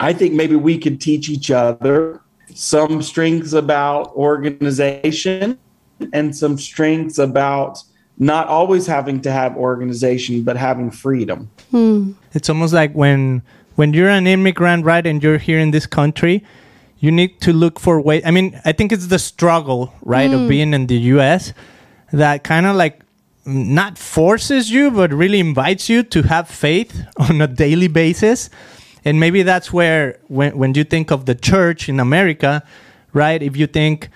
I 0.00 0.12
think 0.12 0.34
maybe 0.34 0.56
we 0.56 0.78
could 0.78 1.00
teach 1.00 1.28
each 1.28 1.50
other 1.50 2.20
some 2.54 3.02
strengths 3.02 3.52
about 3.52 4.08
organization 4.14 5.58
and 6.12 6.34
some 6.34 6.58
strengths 6.58 7.18
about 7.18 7.82
not 8.18 8.48
always 8.48 8.86
having 8.86 9.20
to 9.20 9.30
have 9.30 9.56
organization, 9.56 10.42
but 10.42 10.56
having 10.56 10.90
freedom. 10.90 11.50
Mm. 11.72 12.14
It's 12.32 12.48
almost 12.48 12.74
like 12.74 12.92
when 12.92 13.42
when 13.78 13.92
you're 13.92 14.08
an 14.08 14.26
immigrant, 14.26 14.84
right, 14.84 15.06
and 15.06 15.22
you're 15.22 15.38
here 15.38 15.60
in 15.60 15.70
this 15.70 15.86
country, 15.86 16.44
you 16.98 17.12
need 17.12 17.40
to 17.42 17.52
look 17.52 17.78
for 17.78 18.00
ways. 18.00 18.24
I 18.26 18.32
mean, 18.32 18.60
I 18.64 18.72
think 18.72 18.90
it's 18.90 19.06
the 19.06 19.20
struggle, 19.20 19.94
right, 20.02 20.28
of 20.32 20.40
mm. 20.40 20.48
being 20.48 20.74
in 20.74 20.88
the 20.88 20.96
U.S. 21.14 21.52
that 22.12 22.42
kind 22.42 22.66
of 22.66 22.74
like 22.74 23.02
not 23.46 23.96
forces 23.96 24.68
you, 24.68 24.90
but 24.90 25.12
really 25.12 25.38
invites 25.38 25.88
you 25.88 26.02
to 26.02 26.22
have 26.22 26.48
faith 26.48 27.06
on 27.18 27.40
a 27.40 27.46
daily 27.46 27.86
basis. 27.86 28.50
And 29.04 29.20
maybe 29.20 29.44
that's 29.44 29.72
where, 29.72 30.18
when, 30.26 30.58
when 30.58 30.74
you 30.74 30.82
think 30.82 31.12
of 31.12 31.26
the 31.26 31.36
church 31.36 31.88
in 31.88 32.00
America, 32.00 32.64
right, 33.12 33.40
if 33.40 33.56
you 33.56 33.68
think 33.68 34.08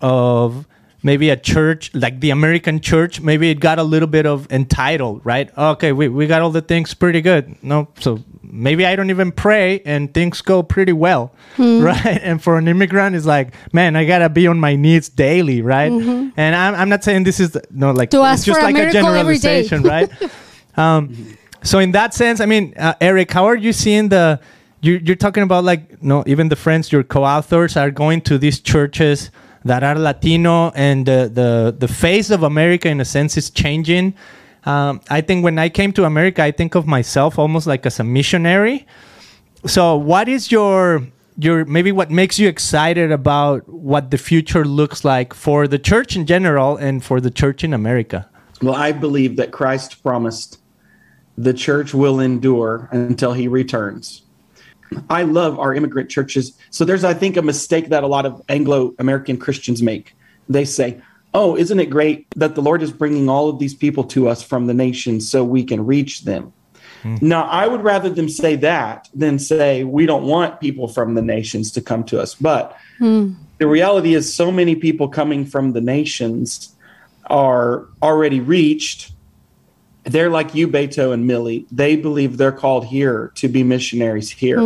of 0.00 0.64
maybe 1.02 1.30
a 1.30 1.36
church 1.36 1.92
like 1.94 2.20
the 2.20 2.30
American 2.30 2.80
church, 2.80 3.20
maybe 3.20 3.50
it 3.50 3.60
got 3.60 3.78
a 3.78 3.82
little 3.82 4.08
bit 4.08 4.26
of 4.26 4.50
entitled, 4.52 5.20
right? 5.24 5.50
Okay, 5.56 5.92
we, 5.92 6.08
we 6.08 6.26
got 6.26 6.42
all 6.42 6.50
the 6.50 6.62
things 6.62 6.94
pretty 6.94 7.20
good. 7.20 7.56
No, 7.62 7.88
so 7.98 8.22
maybe 8.42 8.86
I 8.86 8.94
don't 8.94 9.10
even 9.10 9.32
pray 9.32 9.80
and 9.84 10.12
things 10.12 10.40
go 10.42 10.62
pretty 10.62 10.92
well, 10.92 11.32
right? 11.58 12.20
And 12.22 12.42
for 12.42 12.56
an 12.58 12.68
immigrant, 12.68 13.16
it's 13.16 13.26
like, 13.26 13.54
man, 13.72 13.96
I 13.96 14.04
gotta 14.04 14.28
be 14.28 14.46
on 14.46 14.60
my 14.60 14.76
knees 14.76 15.08
daily, 15.08 15.60
right? 15.62 15.90
And 15.90 16.32
I'm, 16.56 16.74
I'm 16.74 16.88
not 16.88 17.02
saying 17.02 17.24
this 17.24 17.40
is 17.40 17.58
no 17.70 17.90
like 17.92 18.10
To 18.10 18.22
it's 18.32 18.44
just 18.44 18.60
a 18.60 18.62
like 18.62 18.74
a 18.74 18.78
miracle 18.78 19.06
every 19.08 19.38
day. 19.38 19.66
generalization, 19.68 19.82
right? 19.82 20.10
um, 20.76 21.36
so 21.62 21.78
in 21.78 21.92
that 21.92 22.12
sense, 22.14 22.40
I 22.40 22.46
mean, 22.46 22.74
uh, 22.76 22.94
Eric, 23.00 23.30
how 23.32 23.46
are 23.46 23.56
you 23.56 23.72
seeing 23.72 24.08
the? 24.08 24.40
You're, 24.84 24.98
you're 24.98 25.16
talking 25.16 25.44
about 25.44 25.62
like 25.62 26.02
no, 26.02 26.24
even 26.26 26.48
the 26.48 26.56
friends, 26.56 26.90
your 26.90 27.04
co-authors 27.04 27.76
are 27.76 27.92
going 27.92 28.20
to 28.22 28.36
these 28.36 28.58
churches 28.60 29.30
that 29.64 29.82
are 29.82 29.98
Latino, 29.98 30.70
and 30.70 31.06
the 31.06 31.30
the 31.32 31.74
the 31.78 31.88
face 31.88 32.30
of 32.30 32.42
America 32.42 32.88
in 32.88 33.00
a 33.00 33.04
sense 33.04 33.36
is 33.36 33.50
changing. 33.50 34.14
Um, 34.64 35.00
I 35.10 35.20
think 35.20 35.42
when 35.42 35.58
I 35.58 35.68
came 35.68 35.92
to 35.94 36.04
America, 36.04 36.42
I 36.42 36.52
think 36.52 36.74
of 36.74 36.86
myself 36.86 37.38
almost 37.38 37.66
like 37.66 37.84
as 37.84 37.98
a 37.98 38.04
missionary. 38.04 38.86
So, 39.66 39.96
what 39.96 40.28
is 40.28 40.52
your 40.52 41.06
your 41.38 41.64
maybe 41.64 41.92
what 41.92 42.10
makes 42.10 42.38
you 42.38 42.48
excited 42.48 43.10
about 43.10 43.68
what 43.68 44.10
the 44.10 44.18
future 44.18 44.64
looks 44.64 45.04
like 45.04 45.34
for 45.34 45.66
the 45.66 45.78
church 45.78 46.16
in 46.16 46.26
general 46.26 46.76
and 46.76 47.02
for 47.02 47.20
the 47.20 47.30
church 47.30 47.64
in 47.64 47.72
America? 47.74 48.28
Well, 48.60 48.74
I 48.74 48.92
believe 48.92 49.36
that 49.36 49.50
Christ 49.50 50.02
promised 50.02 50.58
the 51.36 51.54
church 51.54 51.94
will 51.94 52.20
endure 52.20 52.88
until 52.92 53.32
he 53.32 53.48
returns. 53.48 54.21
I 55.10 55.22
love 55.22 55.58
our 55.58 55.74
immigrant 55.74 56.10
churches. 56.10 56.56
So 56.70 56.84
there's, 56.84 57.04
I 57.04 57.14
think, 57.14 57.36
a 57.36 57.42
mistake 57.42 57.88
that 57.88 58.02
a 58.02 58.06
lot 58.06 58.26
of 58.26 58.42
Anglo 58.48 58.94
American 58.98 59.36
Christians 59.36 59.82
make. 59.82 60.14
They 60.48 60.64
say, 60.64 61.00
Oh, 61.34 61.56
isn't 61.56 61.80
it 61.80 61.86
great 61.86 62.26
that 62.36 62.54
the 62.54 62.60
Lord 62.60 62.82
is 62.82 62.92
bringing 62.92 63.28
all 63.28 63.48
of 63.48 63.58
these 63.58 63.74
people 63.74 64.04
to 64.04 64.28
us 64.28 64.42
from 64.42 64.66
the 64.66 64.74
nations 64.74 65.28
so 65.28 65.42
we 65.42 65.64
can 65.64 65.86
reach 65.86 66.22
them? 66.22 66.52
Hmm. 67.02 67.16
Now, 67.22 67.44
I 67.44 67.66
would 67.66 67.82
rather 67.82 68.10
them 68.10 68.28
say 68.28 68.56
that 68.56 69.08
than 69.14 69.38
say, 69.38 69.84
We 69.84 70.06
don't 70.06 70.24
want 70.24 70.60
people 70.60 70.88
from 70.88 71.14
the 71.14 71.22
nations 71.22 71.70
to 71.72 71.80
come 71.80 72.04
to 72.04 72.20
us. 72.20 72.34
But 72.34 72.76
hmm. 72.98 73.32
the 73.58 73.66
reality 73.66 74.14
is, 74.14 74.32
so 74.34 74.52
many 74.52 74.74
people 74.74 75.08
coming 75.08 75.46
from 75.46 75.72
the 75.72 75.80
nations 75.80 76.74
are 77.26 77.86
already 78.02 78.40
reached 78.40 79.11
they're 80.04 80.30
like 80.30 80.54
you, 80.54 80.68
Beto 80.68 81.12
and 81.12 81.26
Millie. 81.26 81.66
They 81.70 81.96
believe 81.96 82.36
they're 82.36 82.52
called 82.52 82.86
here 82.86 83.32
to 83.36 83.48
be 83.48 83.62
missionaries 83.62 84.30
here. 84.30 84.58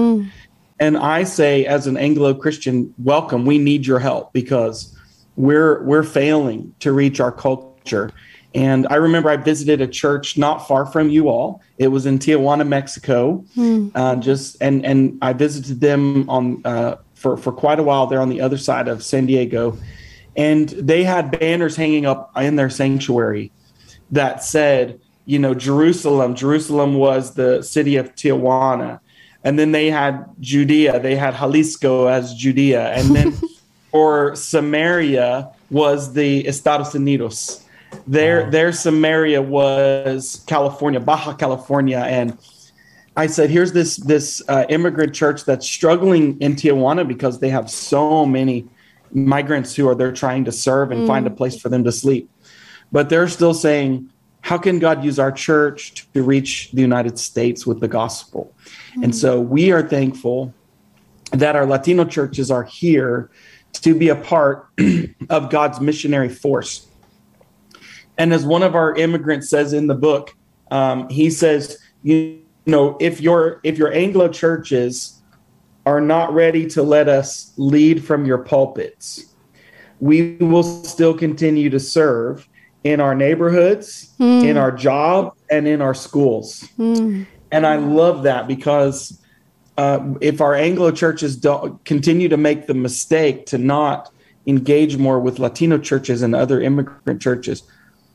And 0.78 0.96
I 0.96 1.24
say, 1.24 1.64
as 1.64 1.86
an 1.86 1.96
Anglo 1.96 2.34
Christian, 2.34 2.94
welcome. 2.98 3.46
We 3.46 3.58
need 3.58 3.86
your 3.86 3.98
help 3.98 4.32
because 4.32 4.94
we're 5.36 5.82
we're 5.82 6.02
failing 6.02 6.74
to 6.80 6.92
reach 6.92 7.20
our 7.20 7.32
culture. 7.32 8.12
And 8.54 8.86
I 8.88 8.96
remember 8.96 9.28
I 9.28 9.36
visited 9.36 9.82
a 9.82 9.86
church 9.86 10.38
not 10.38 10.66
far 10.66 10.86
from 10.86 11.10
you 11.10 11.28
all. 11.28 11.62
It 11.76 11.88
was 11.88 12.06
in 12.06 12.18
Tijuana, 12.18 12.66
Mexico. 12.66 13.44
Uh, 13.94 14.16
just 14.16 14.56
and 14.62 14.84
and 14.84 15.18
I 15.20 15.34
visited 15.34 15.80
them 15.80 16.28
on 16.30 16.62
uh, 16.64 16.96
for 17.14 17.36
for 17.36 17.52
quite 17.52 17.78
a 17.78 17.82
while 17.82 18.06
They're 18.06 18.20
on 18.20 18.30
the 18.30 18.40
other 18.40 18.58
side 18.58 18.88
of 18.88 19.02
San 19.02 19.26
Diego, 19.26 19.78
and 20.36 20.68
they 20.70 21.04
had 21.04 21.38
banners 21.38 21.76
hanging 21.76 22.06
up 22.06 22.32
in 22.36 22.56
their 22.56 22.70
sanctuary 22.70 23.52
that 24.10 24.44
said, 24.44 25.00
you 25.26 25.38
know, 25.38 25.54
Jerusalem. 25.54 26.34
Jerusalem 26.34 26.94
was 26.94 27.34
the 27.34 27.62
city 27.62 27.96
of 27.96 28.14
Tijuana. 28.14 29.00
And 29.44 29.58
then 29.58 29.72
they 29.72 29.90
had 29.90 30.24
Judea. 30.40 31.00
They 31.00 31.16
had 31.16 31.34
Jalisco 31.34 32.06
as 32.06 32.34
Judea. 32.34 32.92
And 32.92 33.14
then 33.14 33.32
for 33.90 34.34
Samaria 34.34 35.50
was 35.70 36.14
the 36.14 36.46
Estados 36.46 36.94
Unidos. 36.94 37.62
Their 38.06 38.50
their 38.50 38.72
Samaria 38.72 39.42
was 39.42 40.44
California, 40.46 41.00
Baja 41.00 41.34
California. 41.34 41.98
And 41.98 42.38
I 43.16 43.26
said, 43.26 43.50
here's 43.50 43.72
this 43.72 43.96
this 43.96 44.42
uh, 44.48 44.64
immigrant 44.68 45.14
church 45.14 45.44
that's 45.44 45.66
struggling 45.66 46.40
in 46.40 46.54
Tijuana 46.54 47.06
because 47.06 47.40
they 47.40 47.48
have 47.48 47.70
so 47.70 48.26
many 48.26 48.68
migrants 49.12 49.74
who 49.74 49.88
are 49.88 49.94
there 49.94 50.12
trying 50.12 50.44
to 50.44 50.52
serve 50.52 50.90
and 50.90 51.06
find 51.06 51.26
a 51.26 51.30
place 51.30 51.58
for 51.58 51.68
them 51.68 51.84
to 51.84 51.92
sleep. 51.92 52.30
But 52.92 53.08
they're 53.08 53.28
still 53.28 53.54
saying, 53.54 54.10
how 54.46 54.56
can 54.56 54.78
God 54.78 55.02
use 55.02 55.18
our 55.18 55.32
church 55.32 56.06
to 56.14 56.22
reach 56.22 56.70
the 56.70 56.80
United 56.80 57.18
States 57.18 57.66
with 57.66 57.80
the 57.80 57.88
gospel? 57.88 58.54
And 59.02 59.12
so 59.12 59.40
we 59.40 59.72
are 59.72 59.82
thankful 59.82 60.54
that 61.32 61.56
our 61.56 61.66
Latino 61.66 62.04
churches 62.04 62.48
are 62.48 62.62
here 62.62 63.28
to 63.72 63.92
be 63.92 64.08
a 64.08 64.14
part 64.14 64.68
of 65.30 65.50
God's 65.50 65.80
missionary 65.80 66.28
force. 66.28 66.86
And 68.18 68.32
as 68.32 68.46
one 68.46 68.62
of 68.62 68.76
our 68.76 68.94
immigrants 68.94 69.50
says 69.50 69.72
in 69.72 69.88
the 69.88 69.96
book, 69.96 70.36
um, 70.70 71.08
he 71.08 71.28
says, 71.28 71.80
you 72.04 72.40
know, 72.66 72.96
if 73.00 73.20
your 73.20 73.58
if 73.64 73.76
your 73.76 73.92
Anglo 73.92 74.28
churches 74.28 75.22
are 75.86 76.00
not 76.00 76.32
ready 76.32 76.68
to 76.68 76.84
let 76.84 77.08
us 77.08 77.52
lead 77.56 78.04
from 78.04 78.24
your 78.24 78.38
pulpits, 78.38 79.34
we 79.98 80.36
will 80.36 80.62
still 80.62 81.14
continue 81.14 81.68
to 81.68 81.80
serve 81.80 82.48
in 82.86 83.00
our 83.00 83.14
neighborhoods, 83.16 84.12
in 84.20 84.56
our 84.56 84.70
job, 84.70 85.34
and 85.50 85.66
in 85.66 85.82
our 85.82 85.94
schools. 85.94 86.68
And 86.78 87.26
I 87.52 87.76
love 87.76 88.22
that 88.22 88.46
because 88.46 89.20
uh, 89.76 90.14
if 90.20 90.40
our 90.40 90.54
Anglo 90.54 90.92
churches 90.92 91.36
don't 91.36 91.84
continue 91.84 92.28
to 92.28 92.36
make 92.36 92.66
the 92.66 92.74
mistake 92.74 93.46
to 93.46 93.58
not 93.58 94.12
engage 94.46 94.96
more 94.96 95.18
with 95.18 95.40
Latino 95.40 95.78
churches 95.78 96.22
and 96.22 96.34
other 96.34 96.60
immigrant 96.60 97.20
churches, 97.20 97.64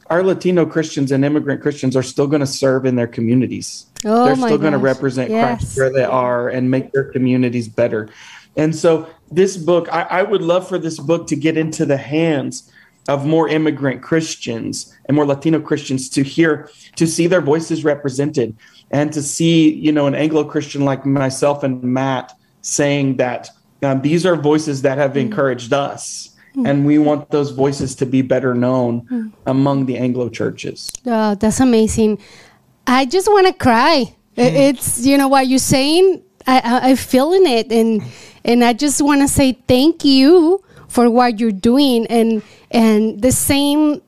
our 0.10 0.24
Latino 0.24 0.66
Christians 0.66 1.12
and 1.12 1.24
immigrant 1.26 1.62
Christians 1.62 1.96
are 1.96 2.04
still 2.04 2.28
going 2.28 2.42
to 2.42 2.48
serve 2.48 2.86
in 2.86 2.96
their 2.96 3.08
communities. 3.08 3.86
Oh, 4.06 4.26
They're 4.26 4.36
still 4.36 4.58
going 4.58 4.72
to 4.72 4.78
represent 4.78 5.30
Yes. 5.30 5.60
Christ 5.60 5.78
where 5.78 5.92
they 5.92 6.04
are 6.04 6.48
and 6.48 6.72
make 6.72 6.94
their 6.94 7.06
communities 7.12 7.68
better. 7.68 8.10
And 8.58 8.76
so, 8.76 9.08
this 9.32 9.56
book, 9.56 9.88
I, 9.94 10.02
I 10.02 10.24
would 10.24 10.42
love 10.42 10.68
for 10.68 10.78
this 10.78 11.00
book 11.00 11.28
to 11.28 11.38
get 11.38 11.58
into 11.58 11.86
the 11.86 11.96
hands 11.96 12.70
of 13.08 13.26
more 13.26 13.48
immigrant 13.50 14.02
Christians 14.02 14.96
and 15.06 15.16
more 15.16 15.26
Latino 15.26 15.60
Christians 15.60 16.10
to 16.10 16.24
hear, 16.24 16.70
to 16.96 17.08
see 17.08 17.28
their 17.28 17.42
voices 17.42 17.84
represented, 17.84 18.56
and 18.92 19.12
to 19.14 19.22
see, 19.22 19.74
you 19.74 19.92
know, 19.92 20.08
an 20.08 20.16
Anglo 20.16 20.44
Christian 20.44 20.86
like 20.86 21.06
myself 21.06 21.64
and 21.64 21.82
Matt 21.84 22.34
saying 22.62 23.18
that 23.18 23.50
um, 23.84 24.02
these 24.02 24.26
are 24.26 24.36
voices 24.36 24.84
that 24.84 24.98
have 24.98 25.12
mm-hmm. 25.12 25.20
encouraged 25.22 25.74
us. 25.74 26.36
Mm-hmm. 26.52 26.66
And 26.66 26.86
we 26.86 26.98
want 27.00 27.32
those 27.32 27.52
voices 27.52 27.96
to 27.96 28.06
be 28.06 28.22
better 28.22 28.54
known 28.54 29.02
mm-hmm. 29.04 29.30
among 29.48 29.86
the 29.86 29.98
Anglo 29.98 30.28
churches. 30.28 30.92
Oh, 31.06 31.36
that's 31.36 31.62
amazing. 31.62 32.20
I 32.86 33.06
just 33.06 33.28
want 33.30 33.48
to 33.48 33.54
cry. 33.54 34.14
Mm. 34.36 34.70
It's 34.70 35.06
you 35.06 35.18
know 35.18 35.28
what 35.28 35.48
you're 35.48 35.60
saying. 35.60 36.22
I, 36.48 36.60
I 36.60 36.90
I'm 36.90 36.96
feeling 36.98 37.46
it, 37.46 37.72
and 37.72 38.02
and 38.44 38.64
I 38.64 38.74
just 38.74 39.02
want 39.02 39.22
to 39.22 39.28
say 39.28 39.54
thank 39.68 40.04
you 40.04 40.64
for 40.92 41.10
what 41.10 41.40
you're 41.40 41.52
doing, 41.56 42.06
and 42.08 42.44
and 42.70 43.22
the 43.22 43.32
same 43.32 44.02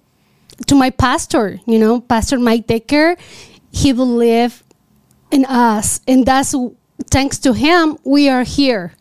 to 0.67 0.76
my 0.76 0.89
pastor. 0.89 1.60
You 1.65 1.80
know, 1.80 2.02
Pastor 2.02 2.38
Mike 2.38 2.67
Decker. 2.67 3.15
He 3.72 3.91
believed 3.91 4.62
in 5.32 5.46
us, 5.46 6.02
and 6.08 6.26
that's 6.26 6.54
thanks 7.10 7.39
to 7.39 7.54
him 7.54 7.98
we 8.04 8.30
are 8.30 8.43
here, 8.43 8.93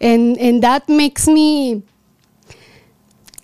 and 0.00 0.36
and 0.38 0.62
that 0.62 0.88
makes 0.88 1.26
me 1.26 1.82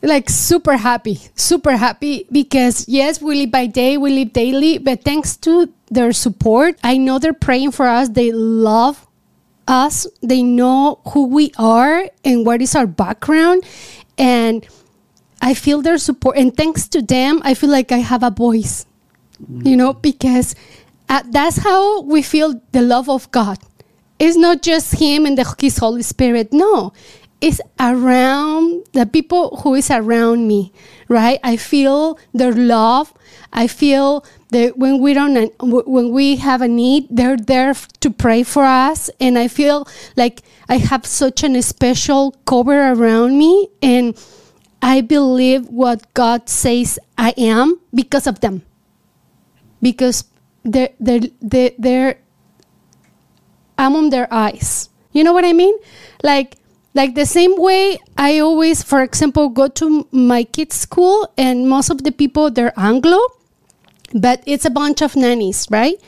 like 0.02 0.28
super 0.28 0.76
happy, 0.76 1.18
super 1.34 1.76
happy 1.76 2.26
because 2.30 2.88
yes, 2.88 3.22
we 3.22 3.36
live 3.36 3.50
by 3.50 3.66
day, 3.66 3.96
we 3.96 4.10
live 4.10 4.32
daily, 4.32 4.78
but 4.78 5.02
thanks 5.02 5.36
to 5.38 5.72
their 5.90 6.12
support, 6.12 6.76
I 6.82 6.98
know 6.98 7.18
they're 7.18 7.32
praying 7.32 7.72
for 7.72 7.86
us. 7.86 8.08
They 8.08 8.32
love 8.32 9.05
us. 9.66 10.06
They 10.22 10.42
know 10.42 11.00
who 11.08 11.26
we 11.26 11.52
are 11.58 12.08
and 12.24 12.46
what 12.46 12.62
is 12.62 12.74
our 12.74 12.86
background, 12.86 13.64
and 14.18 14.66
I 15.40 15.54
feel 15.54 15.82
their 15.82 15.98
support. 15.98 16.36
And 16.36 16.56
thanks 16.56 16.88
to 16.88 17.02
them, 17.02 17.40
I 17.44 17.54
feel 17.54 17.70
like 17.70 17.92
I 17.92 17.98
have 17.98 18.22
a 18.22 18.30
voice, 18.30 18.86
you 19.62 19.76
know, 19.76 19.92
because 19.92 20.54
uh, 21.08 21.22
that's 21.30 21.58
how 21.58 22.02
we 22.02 22.22
feel 22.22 22.60
the 22.72 22.82
love 22.82 23.08
of 23.08 23.30
God. 23.30 23.58
It's 24.18 24.36
not 24.36 24.62
just 24.62 24.98
Him 24.98 25.26
and 25.26 25.36
the, 25.36 25.54
His 25.58 25.78
Holy 25.78 26.02
Spirit. 26.02 26.52
No, 26.52 26.92
it's 27.40 27.60
around 27.78 28.84
the 28.92 29.06
people 29.06 29.58
who 29.58 29.74
is 29.74 29.90
around 29.90 30.48
me, 30.48 30.72
right? 31.08 31.38
I 31.44 31.56
feel 31.56 32.18
their 32.32 32.52
love. 32.52 33.12
I 33.52 33.66
feel 33.66 34.24
They, 34.50 34.70
when 34.70 35.00
we 35.00 35.12
don't 35.12 35.52
when 35.60 36.12
we 36.12 36.36
have 36.36 36.62
a 36.62 36.68
need 36.68 37.08
they're 37.10 37.36
there 37.36 37.74
to 37.74 38.10
pray 38.10 38.42
for 38.42 38.64
us. 38.64 39.10
And 39.20 39.38
i 39.38 39.48
feel 39.48 39.88
like 40.16 40.42
i 40.68 40.78
have 40.78 41.04
such 41.04 41.42
an 41.42 41.60
special 41.62 42.32
cover 42.46 42.92
around 42.92 43.38
me. 43.38 43.68
And 43.82 44.16
i 44.80 45.00
believe 45.00 45.66
what 45.68 46.12
god 46.14 46.48
says 46.48 46.98
i 47.18 47.34
am 47.36 47.80
because 47.92 48.26
of 48.26 48.40
them. 48.40 48.62
Because 49.82 50.24
they're 50.62 50.90
they're 51.00 51.26
they're, 51.42 51.72
they're 51.78 52.18
i'm 53.78 53.96
on 53.96 54.10
their 54.10 54.32
eyes. 54.32 54.88
You 55.12 55.24
know 55.24 55.32
what 55.32 55.44
i 55.44 55.52
mean? 55.52 55.74
Like 56.22 56.56
like 56.96 57.14
the 57.14 57.26
same 57.26 57.54
way 57.60 57.98
i 58.16 58.38
always 58.38 58.82
for 58.82 59.02
example 59.02 59.50
go 59.50 59.68
to 59.68 60.08
my 60.12 60.42
kids 60.42 60.74
school 60.74 61.30
and 61.36 61.68
most 61.68 61.90
of 61.90 62.02
the 62.04 62.10
people 62.10 62.50
they're 62.50 62.72
anglo 62.78 63.20
but 64.14 64.42
it's 64.46 64.64
a 64.64 64.70
bunch 64.70 65.02
of 65.02 65.16
nannies, 65.16 65.66
right? 65.70 66.00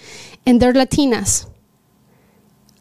And 0.47 0.61
they're 0.61 0.73
Latinas. 0.73 1.47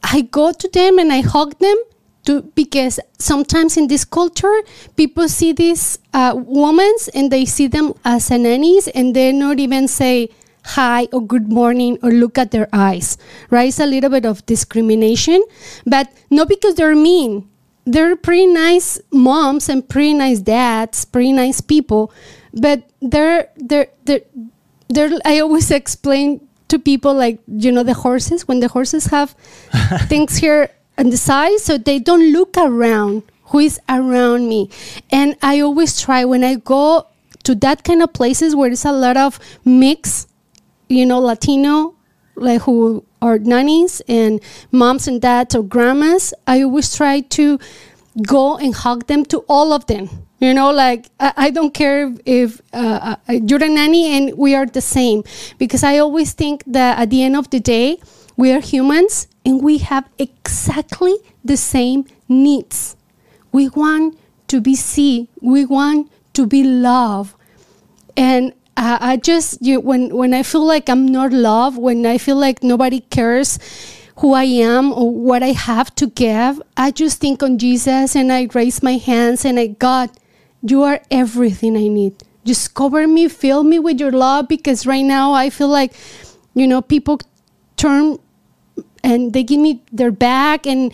I 0.04 0.22
go 0.22 0.52
to 0.52 0.68
them 0.70 1.00
and 1.00 1.12
I 1.12 1.22
hug 1.22 1.58
them 1.60 1.78
to, 2.26 2.42
because 2.56 3.00
sometimes 3.18 3.78
in 3.78 3.88
this 3.88 4.06
culture, 4.06 4.62
people 4.96 5.28
see 5.28 5.54
these 5.54 6.00
uh, 6.14 6.34
women 6.36 6.94
and 7.14 7.32
they 7.32 7.46
see 7.46 7.68
them 7.68 7.94
as 8.06 8.30
nannies 8.30 8.88
and 8.90 9.16
they 9.16 9.32
not 9.32 9.60
even 9.60 9.88
say 9.88 10.30
hi 10.64 11.08
or 11.14 11.26
good 11.26 11.52
morning 11.52 11.98
or 12.04 12.12
look 12.12 12.38
at 12.38 12.52
their 12.52 12.68
eyes, 12.74 13.18
right? 13.50 13.70
It's 13.70 13.80
a 13.80 13.86
little 13.86 14.10
bit 14.10 14.26
of 14.26 14.46
discrimination, 14.46 15.44
but 15.86 16.12
not 16.30 16.50
because 16.50 16.76
they're 16.76 16.96
mean. 16.96 17.50
They're 17.86 18.18
pretty 18.18 18.48
nice 18.48 19.00
moms 19.12 19.70
and 19.70 19.88
pretty 19.88 20.14
nice 20.14 20.40
dads, 20.40 21.06
pretty 21.06 21.32
nice 21.32 21.62
people, 21.62 22.12
but 22.54 22.84
they're 23.02 23.48
they're 23.56 23.88
they're 24.04 24.22
there 24.90 25.10
I 25.26 25.40
always 25.40 25.72
explain 25.72 26.48
to 26.68 26.80
people 26.80 27.14
like 27.14 27.40
you 27.48 27.72
know 27.72 27.84
the 27.84 27.94
horses 27.94 28.48
when 28.48 28.60
the 28.60 28.68
horses 28.68 29.06
have 29.08 29.32
things 30.08 30.38
here 30.38 30.70
on 30.98 31.10
the 31.10 31.18
side 31.18 31.60
so 31.60 31.78
they 31.78 32.00
don't 32.00 32.32
look 32.32 32.58
around 32.58 33.24
who 33.48 33.60
is 33.60 33.80
around 33.88 34.50
me. 34.50 34.70
And 35.10 35.36
I 35.42 35.62
always 35.62 36.00
try 36.02 36.26
when 36.26 36.44
I 36.44 36.56
go 36.56 37.08
to 37.44 37.56
that 37.56 37.84
kind 37.84 38.02
of 38.02 38.14
places 38.14 38.56
where 38.56 38.70
there's 38.70 38.86
a 38.86 38.92
lot 38.92 39.16
of 39.16 39.40
mix 39.64 40.28
you 40.90 41.06
know 41.06 41.20
Latino 41.20 41.96
like 42.36 42.62
who 42.62 43.04
are 43.22 43.40
nannies 43.40 44.02
and 44.08 44.42
moms 44.72 45.08
and 45.08 45.22
dads 45.22 45.56
or 45.56 45.64
grandmas 45.64 46.34
I 46.46 46.62
always 46.62 46.96
try 46.96 47.22
to 47.22 47.60
go 48.24 48.58
and 48.58 48.74
hug 48.74 49.08
them 49.08 49.26
to 49.26 49.40
all 49.48 49.74
of 49.74 49.86
them 49.88 50.28
you 50.40 50.54
know, 50.54 50.72
like 50.72 51.10
I, 51.20 51.34
I 51.38 51.50
don't 51.50 51.74
care 51.74 52.14
if 52.26 52.62
uh, 52.72 53.16
uh, 53.28 53.32
you're 53.32 53.64
a 53.64 53.70
nanny 53.70 54.16
and 54.16 54.38
we 54.38 54.54
are 54.54 54.68
the 54.68 54.82
same, 54.82 55.24
because 55.58 55.84
I 55.84 55.98
always 55.98 56.34
think 56.34 56.64
that 56.68 57.00
at 57.00 57.10
the 57.10 57.24
end 57.24 57.36
of 57.36 57.50
the 57.50 57.60
day, 57.60 57.98
we 58.36 58.52
are 58.52 58.60
humans 58.60 59.28
and 59.46 59.64
we 59.64 59.80
have 59.80 60.08
exactly 60.20 61.16
the 61.44 61.58
same 61.58 62.06
needs. 62.30 62.96
We 63.52 63.70
want 63.70 64.20
to 64.50 64.62
be 64.62 64.76
seen. 64.76 65.28
We 65.42 65.66
want 65.66 66.12
to 66.34 66.46
be 66.46 66.64
loved, 66.64 67.34
and 68.16 68.54
uh, 68.76 69.00
I 69.02 69.18
just 69.18 69.60
you, 69.60 69.80
when 69.80 70.16
when 70.16 70.36
I 70.36 70.44
feel 70.44 70.66
like 70.66 70.88
I'm 70.88 71.08
not 71.08 71.32
loved, 71.32 71.80
when 71.80 72.06
I 72.06 72.20
feel 72.20 72.38
like 72.38 72.62
nobody 72.62 73.00
cares 73.00 73.58
who 74.18 74.34
I 74.34 74.46
am 74.46 74.92
or 74.92 75.12
what 75.12 75.44
I 75.44 75.52
have 75.52 75.94
to 75.96 76.08
give, 76.08 76.62
I 76.76 76.92
just 76.92 77.20
think 77.20 77.44
on 77.44 77.58
Jesus 77.58 78.16
and 78.16 78.32
I 78.32 78.48
raise 78.54 78.82
my 78.82 78.98
hands 78.98 79.46
and 79.46 79.60
I 79.60 79.68
God 79.68 80.10
you 80.62 80.84
are 80.84 81.02
everything 81.12 81.78
I 81.78 81.88
need. 81.88 82.24
Just 82.44 82.74
cover 82.74 83.08
me, 83.08 83.28
fill 83.28 83.64
me 83.64 83.80
with 83.80 84.00
your 84.00 84.12
love 84.12 84.48
because 84.48 84.88
right 84.88 85.04
now 85.04 85.34
I 85.34 85.50
feel 85.50 85.68
like, 85.68 85.94
you 86.54 86.68
know, 86.68 86.82
people 86.82 87.20
turn 87.76 88.18
and 89.04 89.34
they 89.34 89.44
give 89.44 89.60
me 89.60 89.84
their 89.92 90.12
back 90.12 90.66
and 90.66 90.94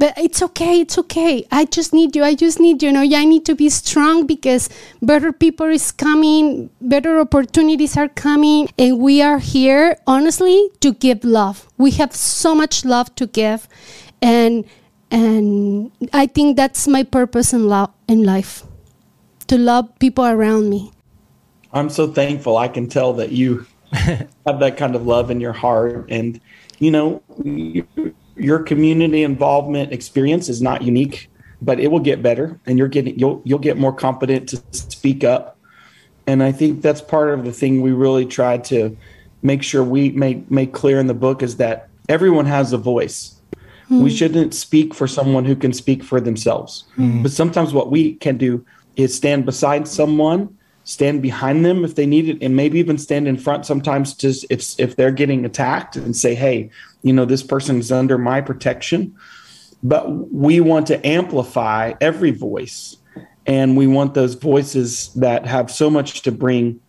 but 0.00 0.16
it's 0.18 0.42
okay 0.42 0.80
it's 0.80 0.98
okay 1.02 1.46
i 1.52 1.64
just 1.76 1.92
need 1.92 2.16
you 2.16 2.24
i 2.24 2.34
just 2.34 2.58
need 2.58 2.82
you 2.82 2.90
know 2.90 3.02
yeah, 3.02 3.18
i 3.18 3.24
need 3.24 3.44
to 3.44 3.54
be 3.54 3.68
strong 3.68 4.26
because 4.26 4.68
better 5.02 5.32
people 5.32 5.66
is 5.66 5.92
coming 5.92 6.70
better 6.80 7.20
opportunities 7.20 7.96
are 7.96 8.08
coming 8.08 8.68
and 8.78 8.98
we 8.98 9.20
are 9.22 9.38
here 9.38 9.96
honestly 10.06 10.70
to 10.80 10.92
give 10.94 11.22
love 11.22 11.68
we 11.78 11.92
have 11.92 12.14
so 12.14 12.54
much 12.54 12.84
love 12.84 13.14
to 13.14 13.26
give 13.26 13.68
and 14.22 14.64
and 15.10 15.92
i 16.12 16.26
think 16.26 16.56
that's 16.56 16.88
my 16.88 17.04
purpose 17.04 17.52
in 17.52 17.68
love 17.68 17.90
in 18.08 18.24
life 18.24 18.64
to 19.50 19.58
love 19.58 19.98
people 19.98 20.24
around 20.24 20.70
me. 20.70 20.92
I'm 21.72 21.90
so 21.90 22.06
thankful. 22.06 22.56
I 22.56 22.68
can 22.68 22.88
tell 22.88 23.12
that 23.14 23.32
you 23.32 23.66
have 23.92 24.60
that 24.60 24.76
kind 24.76 24.94
of 24.94 25.08
love 25.08 25.28
in 25.28 25.40
your 25.40 25.52
heart. 25.52 26.06
And, 26.08 26.40
you 26.78 26.92
know, 26.92 27.20
your 28.36 28.62
community 28.62 29.22
involvement 29.22 29.92
experience 29.92 30.48
is 30.48 30.62
not 30.62 30.82
unique, 30.82 31.30
but 31.62 31.78
it 31.80 31.88
will 31.88 32.00
get 32.00 32.22
better 32.22 32.58
and 32.66 32.78
you're 32.78 32.88
getting, 32.88 33.18
you'll, 33.18 33.42
you'll 33.44 33.58
get 33.58 33.76
more 33.76 33.92
competent 33.92 34.48
to 34.50 34.62
speak 34.72 35.24
up. 35.24 35.58
And 36.26 36.42
I 36.42 36.52
think 36.52 36.82
that's 36.82 37.00
part 37.00 37.30
of 37.30 37.44
the 37.44 37.52
thing 37.52 37.82
we 37.82 37.92
really 37.92 38.26
try 38.26 38.58
to 38.58 38.96
make 39.42 39.62
sure 39.62 39.82
we 39.82 40.10
make, 40.10 40.50
make 40.50 40.72
clear 40.72 41.00
in 41.00 41.06
the 41.06 41.14
book 41.14 41.42
is 41.42 41.56
that 41.56 41.88
everyone 42.08 42.46
has 42.46 42.72
a 42.72 42.78
voice. 42.78 43.40
Mm. 43.90 44.02
We 44.02 44.10
shouldn't 44.10 44.54
speak 44.54 44.94
for 44.94 45.06
someone 45.06 45.44
who 45.44 45.56
can 45.56 45.72
speak 45.72 46.02
for 46.02 46.20
themselves. 46.20 46.84
Mm. 46.96 47.22
But 47.22 47.32
sometimes 47.32 47.72
what 47.72 47.90
we 47.90 48.14
can 48.14 48.36
do 48.36 48.64
is 48.96 49.14
stand 49.14 49.44
beside 49.44 49.88
someone, 49.88 50.56
stand 50.84 51.22
behind 51.22 51.64
them 51.64 51.84
if 51.84 51.94
they 51.94 52.06
need 52.06 52.28
it, 52.28 52.38
and 52.42 52.54
maybe 52.54 52.78
even 52.78 52.98
stand 52.98 53.26
in 53.26 53.36
front 53.36 53.66
sometimes 53.66 54.14
just 54.14 54.44
if 54.50 54.78
if 54.78 54.96
they're 54.96 55.10
getting 55.10 55.44
attacked 55.44 55.96
and 55.96 56.14
say, 56.14 56.34
hey, 56.34 56.70
you 57.02 57.12
know, 57.12 57.24
this 57.24 57.42
person 57.42 57.78
is 57.78 57.90
under 57.90 58.18
my 58.18 58.40
protection. 58.40 59.14
But 59.82 60.32
we 60.32 60.60
want 60.60 60.86
to 60.88 61.06
amplify 61.06 61.94
every 62.00 62.30
voice. 62.30 62.96
And 63.46 63.76
we 63.76 63.86
want 63.86 64.14
those 64.14 64.34
voices 64.34 65.12
that 65.14 65.46
have 65.46 65.70
so 65.70 65.88
much 65.88 66.22
to 66.22 66.32
bring 66.32 66.80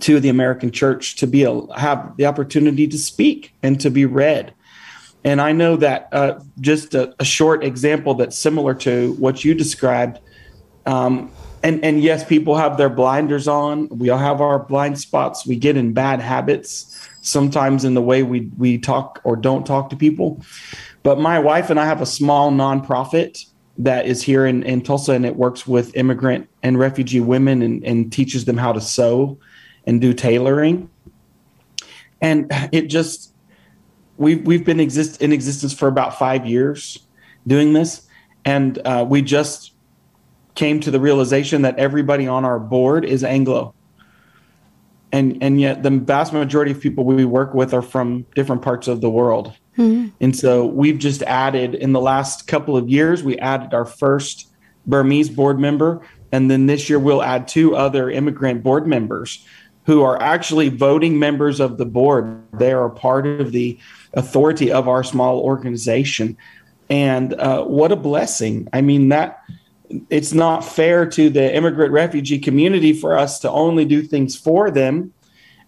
to 0.00 0.20
the 0.20 0.28
American 0.28 0.70
church 0.70 1.16
to 1.16 1.26
be 1.26 1.40
have 1.76 2.16
the 2.16 2.26
opportunity 2.26 2.86
to 2.88 2.98
speak 2.98 3.54
and 3.62 3.80
to 3.80 3.90
be 3.90 4.04
read. 4.04 4.54
And 5.24 5.40
I 5.40 5.52
know 5.52 5.76
that 5.76 6.08
uh, 6.12 6.40
just 6.60 6.94
a, 6.94 7.14
a, 7.18 7.24
short 7.24 7.62
example 7.62 8.14
that's 8.14 8.38
similar 8.38 8.74
to 8.76 9.12
what 9.14 9.44
you 9.44 9.54
described 9.54 10.18
um, 10.86 11.30
and 11.62 11.84
and 11.84 12.00
yes, 12.00 12.24
people 12.24 12.56
have 12.56 12.76
their 12.76 12.88
blinders 12.88 13.46
on. 13.46 13.88
We 13.90 14.08
all 14.10 14.18
have 14.18 14.40
our 14.40 14.58
blind 14.58 14.98
spots. 14.98 15.46
We 15.46 15.56
get 15.56 15.76
in 15.76 15.92
bad 15.92 16.20
habits 16.20 16.99
sometimes 17.22 17.84
in 17.84 17.94
the 17.94 18.02
way 18.02 18.22
we 18.22 18.50
we 18.56 18.78
talk 18.78 19.20
or 19.24 19.36
don't 19.36 19.66
talk 19.66 19.90
to 19.90 19.96
people. 19.96 20.42
But 21.02 21.18
my 21.18 21.38
wife 21.38 21.70
and 21.70 21.80
I 21.80 21.86
have 21.86 22.00
a 22.00 22.06
small 22.06 22.50
nonprofit 22.50 23.46
that 23.78 24.06
is 24.06 24.22
here 24.22 24.44
in, 24.46 24.62
in 24.64 24.82
Tulsa 24.82 25.12
and 25.12 25.24
it 25.24 25.36
works 25.36 25.66
with 25.66 25.96
immigrant 25.96 26.48
and 26.62 26.78
refugee 26.78 27.20
women 27.20 27.62
and, 27.62 27.82
and 27.84 28.12
teaches 28.12 28.44
them 28.44 28.58
how 28.58 28.72
to 28.72 28.80
sew 28.80 29.38
and 29.86 30.00
do 30.00 30.12
tailoring. 30.12 30.90
And 32.20 32.52
it 32.72 32.82
just 32.88 33.32
we've 34.16 34.46
we've 34.46 34.64
been 34.64 34.80
exist 34.80 35.22
in 35.22 35.32
existence 35.32 35.72
for 35.72 35.88
about 35.88 36.18
five 36.18 36.46
years 36.46 37.06
doing 37.46 37.72
this. 37.72 38.06
And 38.44 38.78
uh, 38.86 39.04
we 39.08 39.22
just 39.22 39.72
came 40.54 40.80
to 40.80 40.90
the 40.90 41.00
realization 41.00 41.62
that 41.62 41.78
everybody 41.78 42.26
on 42.26 42.44
our 42.44 42.58
board 42.58 43.04
is 43.04 43.24
Anglo. 43.24 43.74
And 45.12 45.42
and 45.42 45.60
yet 45.60 45.82
the 45.82 45.90
vast 45.90 46.32
majority 46.32 46.70
of 46.70 46.80
people 46.80 47.04
we 47.04 47.24
work 47.24 47.52
with 47.54 47.74
are 47.74 47.82
from 47.82 48.26
different 48.34 48.62
parts 48.62 48.88
of 48.88 49.00
the 49.00 49.10
world. 49.10 49.52
Mm-hmm. 49.76 50.08
And 50.20 50.36
so 50.36 50.66
we've 50.66 50.98
just 50.98 51.22
added 51.22 51.74
in 51.74 51.92
the 51.92 52.00
last 52.00 52.46
couple 52.46 52.76
of 52.76 52.88
years, 52.88 53.22
we 53.22 53.38
added 53.38 53.74
our 53.74 53.84
first 53.84 54.48
Burmese 54.86 55.28
board 55.30 55.58
member. 55.58 56.00
And 56.32 56.50
then 56.50 56.66
this 56.66 56.88
year 56.88 56.98
we'll 56.98 57.22
add 57.22 57.48
two 57.48 57.74
other 57.74 58.10
immigrant 58.10 58.62
board 58.62 58.86
members 58.86 59.44
who 59.86 60.02
are 60.02 60.20
actually 60.22 60.68
voting 60.68 61.18
members 61.18 61.58
of 61.58 61.78
the 61.78 61.86
board. 61.86 62.42
They 62.52 62.72
are 62.72 62.88
part 62.88 63.26
of 63.26 63.52
the 63.52 63.78
authority 64.14 64.70
of 64.70 64.86
our 64.86 65.02
small 65.02 65.40
organization. 65.40 66.36
And 66.88 67.34
uh, 67.34 67.64
what 67.64 67.90
a 67.90 67.96
blessing. 67.96 68.68
I 68.72 68.82
mean, 68.82 69.08
that 69.08 69.42
it's 70.08 70.32
not 70.32 70.64
fair 70.64 71.06
to 71.06 71.30
the 71.30 71.54
immigrant 71.54 71.92
refugee 71.92 72.38
community 72.38 72.92
for 72.92 73.18
us 73.18 73.40
to 73.40 73.50
only 73.50 73.84
do 73.84 74.02
things 74.02 74.36
for 74.36 74.70
them 74.70 75.12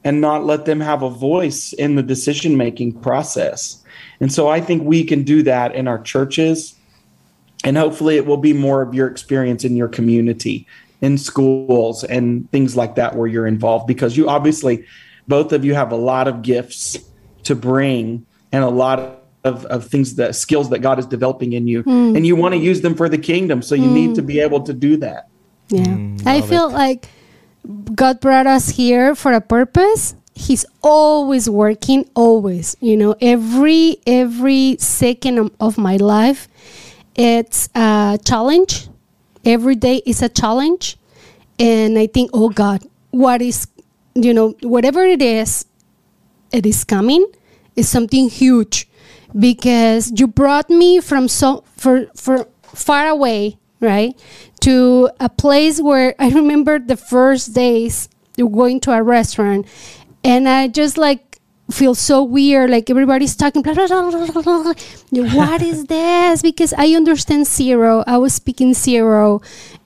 and 0.04 0.20
not 0.20 0.44
let 0.44 0.64
them 0.64 0.80
have 0.80 1.02
a 1.02 1.10
voice 1.10 1.72
in 1.72 1.94
the 1.96 2.02
decision 2.02 2.56
making 2.56 2.92
process. 3.00 3.82
And 4.20 4.32
so 4.32 4.48
I 4.48 4.60
think 4.60 4.82
we 4.84 5.04
can 5.04 5.22
do 5.22 5.42
that 5.44 5.74
in 5.74 5.88
our 5.88 6.00
churches. 6.00 6.76
And 7.64 7.76
hopefully 7.76 8.16
it 8.16 8.26
will 8.26 8.36
be 8.36 8.52
more 8.52 8.82
of 8.82 8.94
your 8.94 9.06
experience 9.06 9.64
in 9.64 9.76
your 9.76 9.88
community, 9.88 10.66
in 11.00 11.18
schools, 11.18 12.02
and 12.04 12.50
things 12.50 12.76
like 12.76 12.96
that 12.96 13.14
where 13.14 13.28
you're 13.28 13.46
involved 13.46 13.86
because 13.86 14.16
you 14.16 14.28
obviously, 14.28 14.84
both 15.28 15.52
of 15.52 15.64
you 15.64 15.74
have 15.74 15.92
a 15.92 15.96
lot 15.96 16.26
of 16.26 16.42
gifts 16.42 16.98
to 17.44 17.54
bring 17.54 18.26
and 18.50 18.64
a 18.64 18.68
lot 18.68 19.21
of 19.44 19.64
of, 19.64 19.64
of 19.66 19.86
things 19.86 20.14
that 20.16 20.34
skills 20.34 20.70
that 20.70 20.80
God 20.80 20.98
is 20.98 21.06
developing 21.06 21.52
in 21.52 21.66
you 21.66 21.82
mm. 21.82 22.16
and 22.16 22.26
you 22.26 22.36
want 22.36 22.54
to 22.54 22.58
use 22.58 22.80
them 22.80 22.94
for 22.94 23.08
the 23.08 23.18
kingdom. 23.18 23.62
So 23.62 23.74
you 23.74 23.88
mm. 23.88 23.94
need 23.94 24.14
to 24.14 24.22
be 24.22 24.40
able 24.40 24.62
to 24.62 24.72
do 24.72 24.96
that. 24.98 25.28
Yeah. 25.68 25.84
Mm, 25.84 26.26
I 26.26 26.42
feel 26.42 26.68
it. 26.68 26.72
like 26.72 27.08
God 27.94 28.20
brought 28.20 28.46
us 28.46 28.68
here 28.68 29.14
for 29.14 29.32
a 29.32 29.40
purpose 29.40 30.14
he's 30.34 30.64
always 30.82 31.48
working 31.48 32.08
always 32.14 32.76
you 32.80 32.96
know 32.96 33.14
every 33.20 33.98
every 34.06 34.76
second 34.78 35.38
of- 35.38 35.50
of 35.60 35.76
my 35.76 35.96
life 35.96 36.48
it's 37.14 37.68
a 37.74 38.18
challenge 38.24 38.88
every 39.44 39.74
day 39.74 40.00
is 40.06 40.22
a 40.22 40.28
challenge 40.28 40.96
and 41.58 41.98
i 41.98 42.06
think 42.06 42.30
oh 42.32 42.48
god 42.48 42.82
what 43.10 43.42
is 43.42 43.66
you 44.14 44.32
know 44.32 44.54
whatever 44.62 45.04
it 45.04 45.20
is 45.20 45.66
it 46.50 46.64
is 46.64 46.82
coming 46.82 47.26
is 47.76 47.88
something 47.88 48.30
huge 48.30 48.88
because 49.38 50.12
you 50.18 50.26
brought 50.26 50.68
me 50.70 51.00
from 51.00 51.28
so 51.28 51.64
for 51.76 52.06
for 52.16 52.46
far 52.64 53.08
away 53.08 53.58
right 53.80 54.18
to 54.60 55.10
a 55.20 55.28
place 55.28 55.80
where 55.80 56.14
i 56.18 56.28
remember 56.28 56.78
the 56.78 56.96
first 56.96 57.54
days 57.54 58.08
going 58.36 58.80
to 58.80 58.90
a 58.90 59.00
restaurant 59.02 59.66
and 60.24 60.48
i 60.48 60.66
just 60.66 60.98
like 60.98 61.38
feel 61.70 61.94
so 61.94 62.22
weird 62.22 62.68
like 62.68 62.90
everybody's 62.90 63.36
talking 63.36 63.62
blah, 63.62 63.72
blah, 63.72 63.86
blah. 63.86 64.74
What 65.10 65.62
is 65.62 65.84
this? 65.86 66.42
Because 66.42 66.74
i 66.76 66.88
understand 66.88 67.46
zero. 67.46 68.02
I 68.06 68.18
was 68.18 68.34
speaking 68.34 68.74
zero 68.74 69.40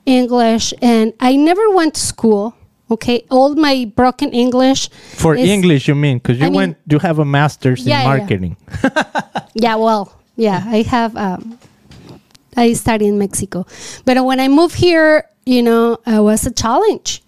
english 0.05 0.73
and 0.81 1.13
i 1.19 1.35
never 1.35 1.69
went 1.69 1.93
to 1.93 2.01
school 2.01 2.56
okay 2.89 3.23
all 3.29 3.55
my 3.55 3.85
broken 3.95 4.29
english 4.31 4.89
For 5.15 5.35
is- 5.35 5.49
English, 5.49 5.87
you 5.87 5.95
mean? 5.95 6.17
Because 6.17 6.39
you 6.39 6.45
I 6.45 6.49
mean- 6.49 6.55
went, 6.55 6.77
you 6.87 6.99
have 6.99 7.19
a 7.19 7.25
master's 7.25 7.85
Yeah, 7.85 7.85
in 7.85 7.89
yeah, 7.89 8.01
yeah. 8.13 8.17
marketing. 8.17 8.57
Yeah, 9.59 9.75
well, 9.75 10.13
yeah, 10.35 10.61
I 10.67 10.83
have. 10.83 11.15
Um, 11.17 11.57
I 12.55 12.73
studied 12.73 13.07
in 13.07 13.17
Mexico, 13.17 13.65
but 14.05 14.23
when 14.23 14.39
I 14.39 14.47
moved 14.47 14.75
here, 14.75 15.25
you 15.45 15.63
know, 15.63 15.97
it 16.05 16.21
was 16.21 16.45
a 16.45 16.51
challenge, 16.51 17.23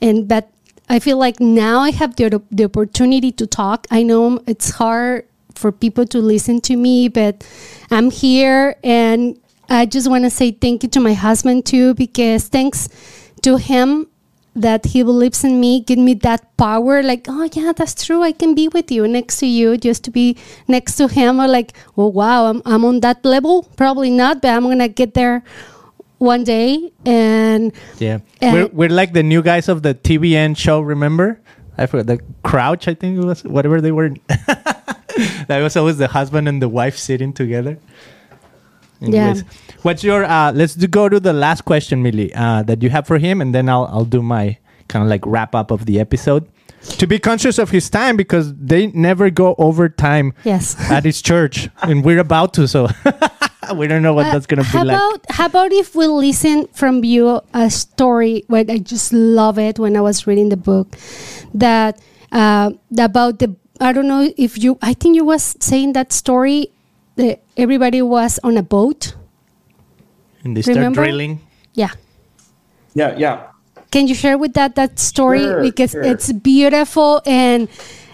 and 0.00 0.26
but 0.26 0.48
I 0.88 0.98
feel 1.00 1.18
like 1.18 1.38
now 1.40 1.80
I 1.80 1.90
have 1.92 2.16
the 2.16 2.40
the 2.50 2.64
opportunity 2.64 3.30
to 3.32 3.46
talk. 3.46 3.86
I 3.90 4.02
know 4.02 4.40
it's 4.46 4.70
hard 4.80 5.24
for 5.54 5.70
people 5.72 6.06
to 6.06 6.18
listen 6.20 6.60
to 6.62 6.76
me, 6.76 7.08
but 7.08 7.44
I'm 7.90 8.10
here, 8.10 8.76
and 8.82 9.36
I 9.68 9.84
just 9.84 10.08
want 10.08 10.24
to 10.24 10.30
say 10.30 10.50
thank 10.52 10.82
you 10.82 10.88
to 10.96 11.00
my 11.00 11.12
husband 11.12 11.66
too, 11.66 11.92
because 11.94 12.48
thanks 12.48 12.88
to 13.42 13.56
him 13.56 14.06
that 14.54 14.84
he 14.86 15.02
believes 15.02 15.44
in 15.44 15.60
me 15.60 15.80
give 15.80 15.98
me 15.98 16.12
that 16.14 16.44
power 16.56 17.02
like 17.02 17.26
oh 17.28 17.48
yeah 17.52 17.72
that's 17.72 18.04
true 18.04 18.22
i 18.22 18.32
can 18.32 18.54
be 18.54 18.66
with 18.68 18.90
you 18.90 19.06
next 19.06 19.38
to 19.38 19.46
you 19.46 19.76
just 19.76 20.02
to 20.04 20.10
be 20.10 20.36
next 20.66 20.96
to 20.96 21.06
him 21.06 21.40
or 21.40 21.46
like 21.46 21.72
oh 21.96 22.08
wow 22.08 22.46
i'm, 22.46 22.60
I'm 22.66 22.84
on 22.84 23.00
that 23.00 23.24
level 23.24 23.62
probably 23.76 24.10
not 24.10 24.42
but 24.42 24.48
i'm 24.50 24.64
gonna 24.64 24.88
get 24.88 25.14
there 25.14 25.44
one 26.18 26.44
day 26.44 26.92
and 27.06 27.72
Yeah, 27.98 28.18
And- 28.42 28.54
we're 28.54 28.66
we're 28.72 28.88
like 28.90 29.12
the 29.14 29.22
new 29.22 29.40
guys 29.40 29.68
of 29.70 29.82
the 29.82 29.94
TBN 29.94 30.54
show. 30.54 30.80
Remember? 30.82 31.40
I 31.78 31.86
forgot 31.86 32.06
the 32.12 32.20
Crouch. 32.44 32.88
I 32.88 32.94
think 32.94 33.16
it 33.16 33.24
was 33.24 33.42
whatever 33.42 33.80
they 33.80 33.90
were. 33.90 34.10
that 35.48 35.60
was 35.62 35.76
always 35.76 35.96
the 35.96 36.08
husband 36.08 36.46
and 36.48 36.60
the 36.60 36.68
wife 36.68 36.98
sitting 36.98 37.32
together. 37.32 37.78
Yeah. 39.00 39.34
What's 39.82 40.04
your? 40.04 40.24
uh 40.24 40.52
Let's 40.52 40.74
do, 40.74 40.86
go 40.86 41.08
to 41.08 41.18
the 41.20 41.32
last 41.32 41.64
question, 41.64 42.02
Millie, 42.02 42.32
uh, 42.34 42.62
that 42.64 42.82
you 42.82 42.90
have 42.90 43.06
for 43.06 43.18
him, 43.18 43.40
and 43.40 43.54
then 43.54 43.68
I'll 43.68 43.86
I'll 43.90 44.04
do 44.04 44.22
my 44.22 44.58
kind 44.88 45.02
of 45.02 45.08
like 45.08 45.24
wrap 45.26 45.54
up 45.54 45.70
of 45.70 45.86
the 45.86 45.98
episode. 46.00 46.46
To 46.98 47.06
be 47.06 47.18
conscious 47.18 47.58
of 47.58 47.70
his 47.70 47.90
time 47.90 48.16
because 48.16 48.54
they 48.56 48.86
never 48.88 49.28
go 49.28 49.54
over 49.58 49.88
time 49.90 50.32
yes 50.44 50.76
at 50.90 51.04
his 51.04 51.20
church, 51.20 51.68
and 51.82 52.02
we're 52.04 52.20
about 52.20 52.54
to. 52.54 52.66
So 52.68 52.88
we 53.76 53.86
don't 53.86 54.02
know 54.02 54.14
what 54.14 54.26
Uh, 54.26 54.32
that's 54.32 54.46
gonna 54.46 54.62
be 54.62 54.68
how 54.68 54.84
like. 54.84 54.96
about 54.96 55.20
how 55.28 55.46
about 55.46 55.72
if 55.72 55.94
we 55.94 56.06
listen 56.06 56.66
from 56.72 57.04
you 57.04 57.40
a 57.52 57.68
story 57.70 58.44
when 58.48 58.70
I 58.70 58.78
just 58.78 59.12
love 59.12 59.58
it 59.58 59.78
when 59.78 59.96
I 59.96 60.00
was 60.00 60.26
reading 60.26 60.48
the 60.48 60.56
book 60.56 60.96
that 61.54 62.00
uh, 62.32 62.70
about 62.98 63.38
the 63.40 63.54
I 63.80 63.92
don't 63.92 64.08
know 64.08 64.32
if 64.36 64.56
you 64.58 64.78
I 64.82 64.94
think 64.94 65.16
you 65.16 65.24
was 65.24 65.56
saying 65.60 65.92
that 65.94 66.12
story 66.12 66.68
that 67.20 67.42
everybody 67.56 68.02
was 68.02 68.38
on 68.42 68.56
a 68.56 68.62
boat. 68.62 69.14
And 70.44 70.56
they 70.56 70.62
start 70.62 70.76
remember? 70.76 71.04
drilling. 71.04 71.40
yeah. 71.74 71.90
Yeah, 72.94 73.16
yeah. 73.16 73.46
can 73.90 74.08
you 74.08 74.14
share 74.14 74.36
with 74.36 74.54
that 74.54 74.74
that 74.74 74.98
story? 74.98 75.44
Sure, 75.44 75.62
because 75.62 75.92
sure. 75.92 76.02
it's 76.02 76.32
beautiful 76.32 77.22
and 77.24 77.68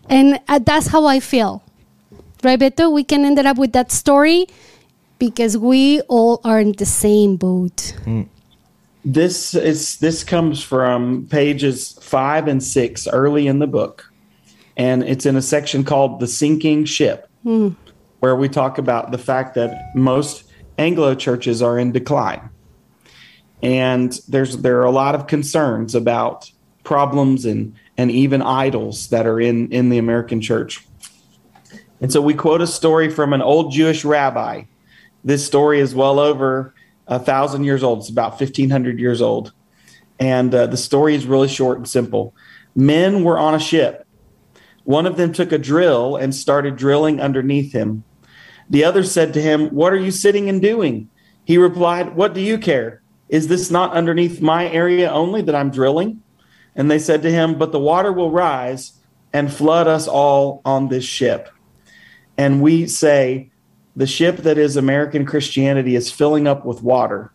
and 0.09 0.39
uh, 0.49 0.59
that's 0.59 0.89
how 0.89 1.07
I 1.07 1.21
feel. 1.21 1.63
Right 2.43 2.59
Beto? 2.59 2.93
We 2.93 3.05
can 3.05 3.25
end 3.25 3.39
up 3.39 3.57
with 3.57 3.73
that 3.73 3.91
story 3.91 4.47
because 5.19 5.57
we 5.57 6.01
all 6.03 6.41
are 6.45 6.61
in 6.61 6.73
the 6.73 6.85
same 6.85 7.37
boat. 7.37 7.95
This 9.05 9.55
is 9.55 9.97
this 9.99 10.25
comes 10.25 10.63
from 10.63 11.27
pages 11.31 11.99
five 12.03 12.49
and 12.49 12.63
six 12.63 13.07
early 13.09 13.47
in 13.47 13.59
the 13.59 13.67
book, 13.67 14.13
and 14.77 15.03
it's 15.03 15.25
in 15.25 15.37
a 15.37 15.43
section 15.43 15.85
called 15.85 16.21
"The 16.21 16.27
Sinking 16.27 16.85
Ship," 16.85 17.27
where 18.27 18.35
we 18.35 18.49
talk 18.49 18.77
about 18.77 19.13
the 19.13 19.19
fact 19.19 19.55
that 19.55 19.95
most 19.95 20.51
Anglo 20.79 21.15
churches 21.15 21.63
are 21.63 21.79
in 21.79 21.93
decline, 21.93 22.51
and 23.63 24.19
there's 24.27 24.57
there 24.57 24.81
are 24.81 24.85
a 24.85 24.91
lot 24.91 25.15
of 25.15 25.29
concerns 25.29 25.95
about 25.95 26.51
problems 26.83 27.45
and 27.45 27.77
and 27.97 28.11
even 28.11 28.43
idols 28.43 29.11
that 29.11 29.29
are 29.29 29.41
in 29.41 29.71
in 29.71 29.91
the 29.91 29.99
American 29.99 30.41
church. 30.41 30.85
And 32.01 32.11
so 32.13 32.21
we 32.21 32.35
quote 32.35 32.61
a 32.61 32.67
story 32.67 33.11
from 33.11 33.33
an 33.33 33.43
old 33.43 33.71
Jewish 33.73 34.05
rabbi. 34.05 34.65
This 35.23 35.47
story 35.47 35.79
is 35.79 35.95
well 35.95 36.19
over 36.19 36.75
a 37.07 37.21
thousand 37.21 37.63
years 37.63 37.85
old. 37.85 38.01
It's 38.01 38.11
about 38.11 38.41
1500 38.41 38.99
years 38.99 39.23
old. 39.23 39.53
And 40.19 40.53
uh, 40.53 40.67
the 40.67 40.77
story 40.77 41.15
is 41.15 41.27
really 41.27 41.49
short 41.49 41.79
and 41.79 41.89
simple. 41.89 42.35
Men 42.75 43.23
were 43.23 43.39
on 43.39 43.55
a 43.55 43.61
ship. 43.61 44.05
One 44.83 45.07
of 45.07 45.17
them 45.17 45.33
took 45.33 45.53
a 45.53 45.59
drill 45.59 46.17
and 46.17 46.35
started 46.35 46.75
drilling 46.75 47.21
underneath 47.21 47.73
him. 47.73 48.03
The 48.69 48.85
other 48.85 49.05
said 49.05 49.33
to 49.35 49.43
him, 49.43 49.69
What 49.69 49.93
are 49.93 49.99
you 49.99 50.11
sitting 50.11 50.49
and 50.49 50.61
doing? 50.61 51.09
He 51.45 51.59
replied, 51.59 52.17
What 52.17 52.35
do 52.35 52.41
you 52.41 52.59
care? 52.59 53.03
Is 53.29 53.49
this 53.49 53.71
not 53.71 53.93
underneath 53.93 54.41
my 54.41 54.69
area 54.69 55.11
only 55.11 55.43
that 55.43 55.55
I'm 55.55 55.71
drilling? 55.71 56.23
And 56.75 56.91
they 56.91 56.99
said 56.99 57.23
to 57.23 57.31
him, 57.31 57.59
But 57.59 57.73
the 57.73 57.79
water 57.79 58.13
will 58.13 58.31
rise 58.31 58.93
and 59.33 59.53
flood 59.53 59.87
us 59.87 60.09
all 60.09 60.63
on 60.65 60.89
this 60.89 61.05
ship. 61.05 61.51
And 62.39 62.61
we 62.61 62.87
say, 62.87 63.51
the 63.97 64.07
ship 64.07 64.39
that 64.39 64.59
is 64.59 64.77
American 64.77 65.25
Christianity 65.25 65.97
is 65.97 66.13
filling 66.13 66.47
up 66.47 66.67
with 66.67 66.83
water, 66.83 67.33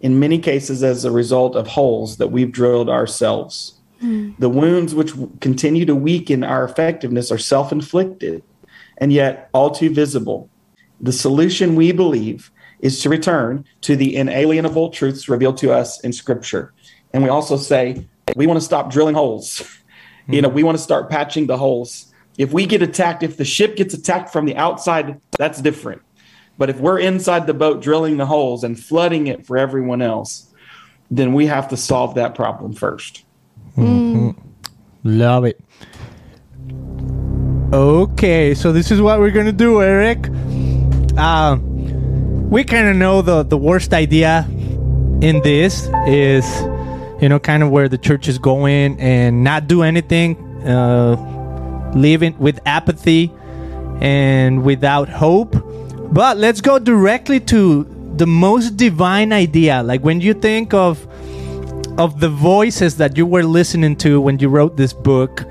in 0.00 0.20
many 0.20 0.38
cases 0.38 0.84
as 0.84 1.04
a 1.04 1.10
result 1.10 1.56
of 1.56 1.66
holes 1.66 2.18
that 2.18 2.28
we've 2.28 2.52
drilled 2.52 2.88
ourselves. 2.88 3.80
Hmm. 4.00 4.30
The 4.38 4.48
wounds 4.48 4.94
which 4.94 5.12
continue 5.40 5.84
to 5.86 5.94
weaken 5.94 6.44
our 6.44 6.64
effectiveness 6.64 7.32
are 7.32 7.38
self 7.38 7.72
inflicted 7.72 8.44
and 8.98 9.12
yet 9.12 9.48
all 9.52 9.70
too 9.70 9.90
visible. 9.90 10.48
The 11.04 11.12
solution, 11.12 11.76
we 11.76 11.92
believe, 11.92 12.50
is 12.80 13.02
to 13.02 13.10
return 13.10 13.66
to 13.82 13.94
the 13.94 14.16
inalienable 14.16 14.88
truths 14.88 15.28
revealed 15.28 15.58
to 15.58 15.70
us 15.70 16.00
in 16.00 16.14
Scripture. 16.14 16.72
And 17.12 17.22
we 17.22 17.28
also 17.28 17.58
say 17.58 18.08
we 18.36 18.46
want 18.46 18.58
to 18.58 18.64
stop 18.64 18.90
drilling 18.90 19.14
holes. 19.14 19.62
Hmm. 20.26 20.32
You 20.32 20.40
know, 20.40 20.48
we 20.48 20.62
want 20.62 20.78
to 20.78 20.82
start 20.82 21.10
patching 21.10 21.46
the 21.46 21.58
holes. 21.58 22.10
If 22.38 22.54
we 22.54 22.64
get 22.64 22.80
attacked, 22.80 23.22
if 23.22 23.36
the 23.36 23.44
ship 23.44 23.76
gets 23.76 23.92
attacked 23.92 24.30
from 24.30 24.46
the 24.46 24.56
outside, 24.56 25.20
that's 25.38 25.60
different. 25.60 26.00
But 26.56 26.70
if 26.70 26.80
we're 26.80 27.00
inside 27.00 27.46
the 27.46 27.54
boat 27.54 27.82
drilling 27.82 28.16
the 28.16 28.26
holes 28.26 28.64
and 28.64 28.82
flooding 28.82 29.26
it 29.26 29.44
for 29.44 29.58
everyone 29.58 30.00
else, 30.00 30.50
then 31.10 31.34
we 31.34 31.46
have 31.46 31.68
to 31.68 31.76
solve 31.76 32.14
that 32.14 32.34
problem 32.34 32.72
first. 32.72 33.26
Mm-hmm. 33.76 34.30
Love 35.04 35.44
it. 35.44 35.60
Okay, 37.74 38.54
so 38.54 38.72
this 38.72 38.90
is 38.90 39.02
what 39.02 39.20
we're 39.20 39.32
gonna 39.32 39.52
do, 39.52 39.82
Eric. 39.82 40.28
Uh, 41.16 41.56
we 42.50 42.64
kind 42.64 42.88
of 42.88 42.96
know 42.96 43.22
the 43.22 43.42
the 43.42 43.56
worst 43.56 43.94
idea 43.94 44.46
in 45.20 45.40
this 45.42 45.88
is, 46.06 46.44
you 47.20 47.28
know, 47.28 47.38
kind 47.38 47.62
of 47.62 47.70
where 47.70 47.88
the 47.88 47.98
church 47.98 48.28
is 48.28 48.38
going 48.38 48.98
and 49.00 49.44
not 49.44 49.66
do 49.66 49.82
anything, 49.82 50.36
uh, 50.66 51.92
living 51.94 52.36
with 52.38 52.60
apathy 52.66 53.32
and 54.00 54.64
without 54.64 55.08
hope. 55.08 55.54
But 56.12 56.36
let's 56.36 56.60
go 56.60 56.78
directly 56.78 57.40
to 57.40 57.84
the 58.16 58.26
most 58.26 58.76
divine 58.76 59.32
idea. 59.32 59.82
Like 59.82 60.02
when 60.02 60.20
you 60.20 60.34
think 60.34 60.74
of 60.74 61.06
of 61.96 62.18
the 62.18 62.28
voices 62.28 62.96
that 62.96 63.16
you 63.16 63.24
were 63.24 63.44
listening 63.44 63.94
to 63.96 64.20
when 64.20 64.38
you 64.40 64.48
wrote 64.48 64.76
this 64.76 64.92
book, 64.92 65.44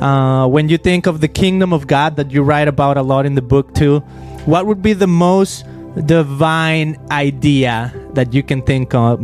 uh, 0.00 0.46
when 0.48 0.68
you 0.68 0.78
think 0.78 1.06
of 1.06 1.20
the 1.20 1.28
kingdom 1.28 1.72
of 1.72 1.86
God 1.86 2.16
that 2.16 2.30
you 2.30 2.42
write 2.42 2.66
about 2.66 2.96
a 2.96 3.02
lot 3.02 3.26
in 3.26 3.34
the 3.34 3.42
book 3.42 3.74
too, 3.74 4.02
what 4.46 4.66
would 4.66 4.80
be 4.80 4.92
the 4.92 5.06
most 5.06 5.64
divine 6.06 6.96
idea 7.10 7.92
that 8.14 8.32
you 8.32 8.42
can 8.42 8.62
think 8.62 8.94
of 8.94 9.18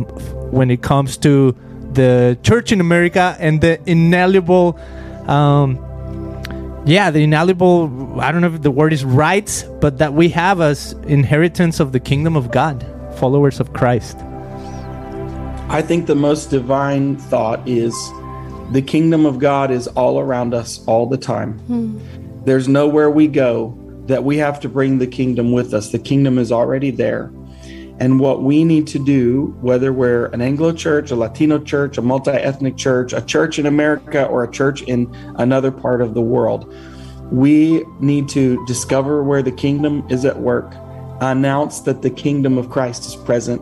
when 0.51 0.69
it 0.69 0.81
comes 0.81 1.17
to 1.17 1.55
the 1.93 2.37
church 2.43 2.71
in 2.71 2.81
America 2.81 3.35
and 3.39 3.61
the 3.61 3.79
inalienable, 3.89 4.77
um, 5.27 5.77
yeah, 6.85 7.09
the 7.09 7.23
inalienable, 7.23 8.19
I 8.19 8.31
don't 8.31 8.41
know 8.41 8.53
if 8.53 8.61
the 8.61 8.71
word 8.71 8.91
is 8.91 9.05
rights, 9.05 9.63
but 9.63 9.97
that 9.99 10.13
we 10.13 10.29
have 10.29 10.61
as 10.61 10.93
inheritance 11.07 11.79
of 11.79 11.91
the 11.91 11.99
kingdom 11.99 12.35
of 12.35 12.51
God, 12.51 12.85
followers 13.17 13.59
of 13.59 13.73
Christ. 13.73 14.17
I 15.69 15.81
think 15.81 16.07
the 16.07 16.15
most 16.15 16.49
divine 16.49 17.15
thought 17.17 17.67
is 17.67 17.95
The 18.71 18.81
kingdom 18.81 19.25
of 19.27 19.37
God 19.37 19.69
is 19.71 19.87
all 19.89 20.19
around 20.19 20.53
us 20.53 20.83
all 20.87 21.05
the 21.05 21.17
time. 21.17 21.59
There's 22.43 22.67
nowhere 22.67 23.11
we 23.11 23.27
go 23.27 23.77
that 24.07 24.23
we 24.23 24.37
have 24.37 24.59
to 24.61 24.69
bring 24.69 24.97
the 24.97 25.07
kingdom 25.07 25.51
with 25.51 25.73
us. 25.73 25.91
The 25.91 25.99
kingdom 25.99 26.37
is 26.37 26.51
already 26.51 26.91
there. 26.91 27.31
And 27.99 28.19
what 28.19 28.41
we 28.41 28.63
need 28.63 28.87
to 28.87 28.99
do, 28.99 29.55
whether 29.61 29.93
we're 29.93 30.25
an 30.27 30.41
Anglo 30.41 30.73
church, 30.73 31.11
a 31.11 31.15
Latino 31.15 31.59
church, 31.59 31.97
a 31.97 32.01
multi 32.01 32.31
ethnic 32.31 32.75
church, 32.75 33.13
a 33.13 33.21
church 33.21 33.59
in 33.59 33.65
America, 33.65 34.25
or 34.25 34.43
a 34.43 34.51
church 34.51 34.81
in 34.83 35.13
another 35.35 35.71
part 35.71 36.01
of 36.01 36.13
the 36.13 36.21
world, 36.21 36.73
we 37.31 37.83
need 37.99 38.27
to 38.29 38.63
discover 38.65 39.23
where 39.23 39.41
the 39.41 39.51
kingdom 39.51 40.05
is 40.09 40.25
at 40.25 40.39
work, 40.39 40.73
announce 41.21 41.81
that 41.81 42.01
the 42.01 42.09
kingdom 42.09 42.57
of 42.57 42.69
Christ 42.69 43.05
is 43.05 43.15
present, 43.15 43.61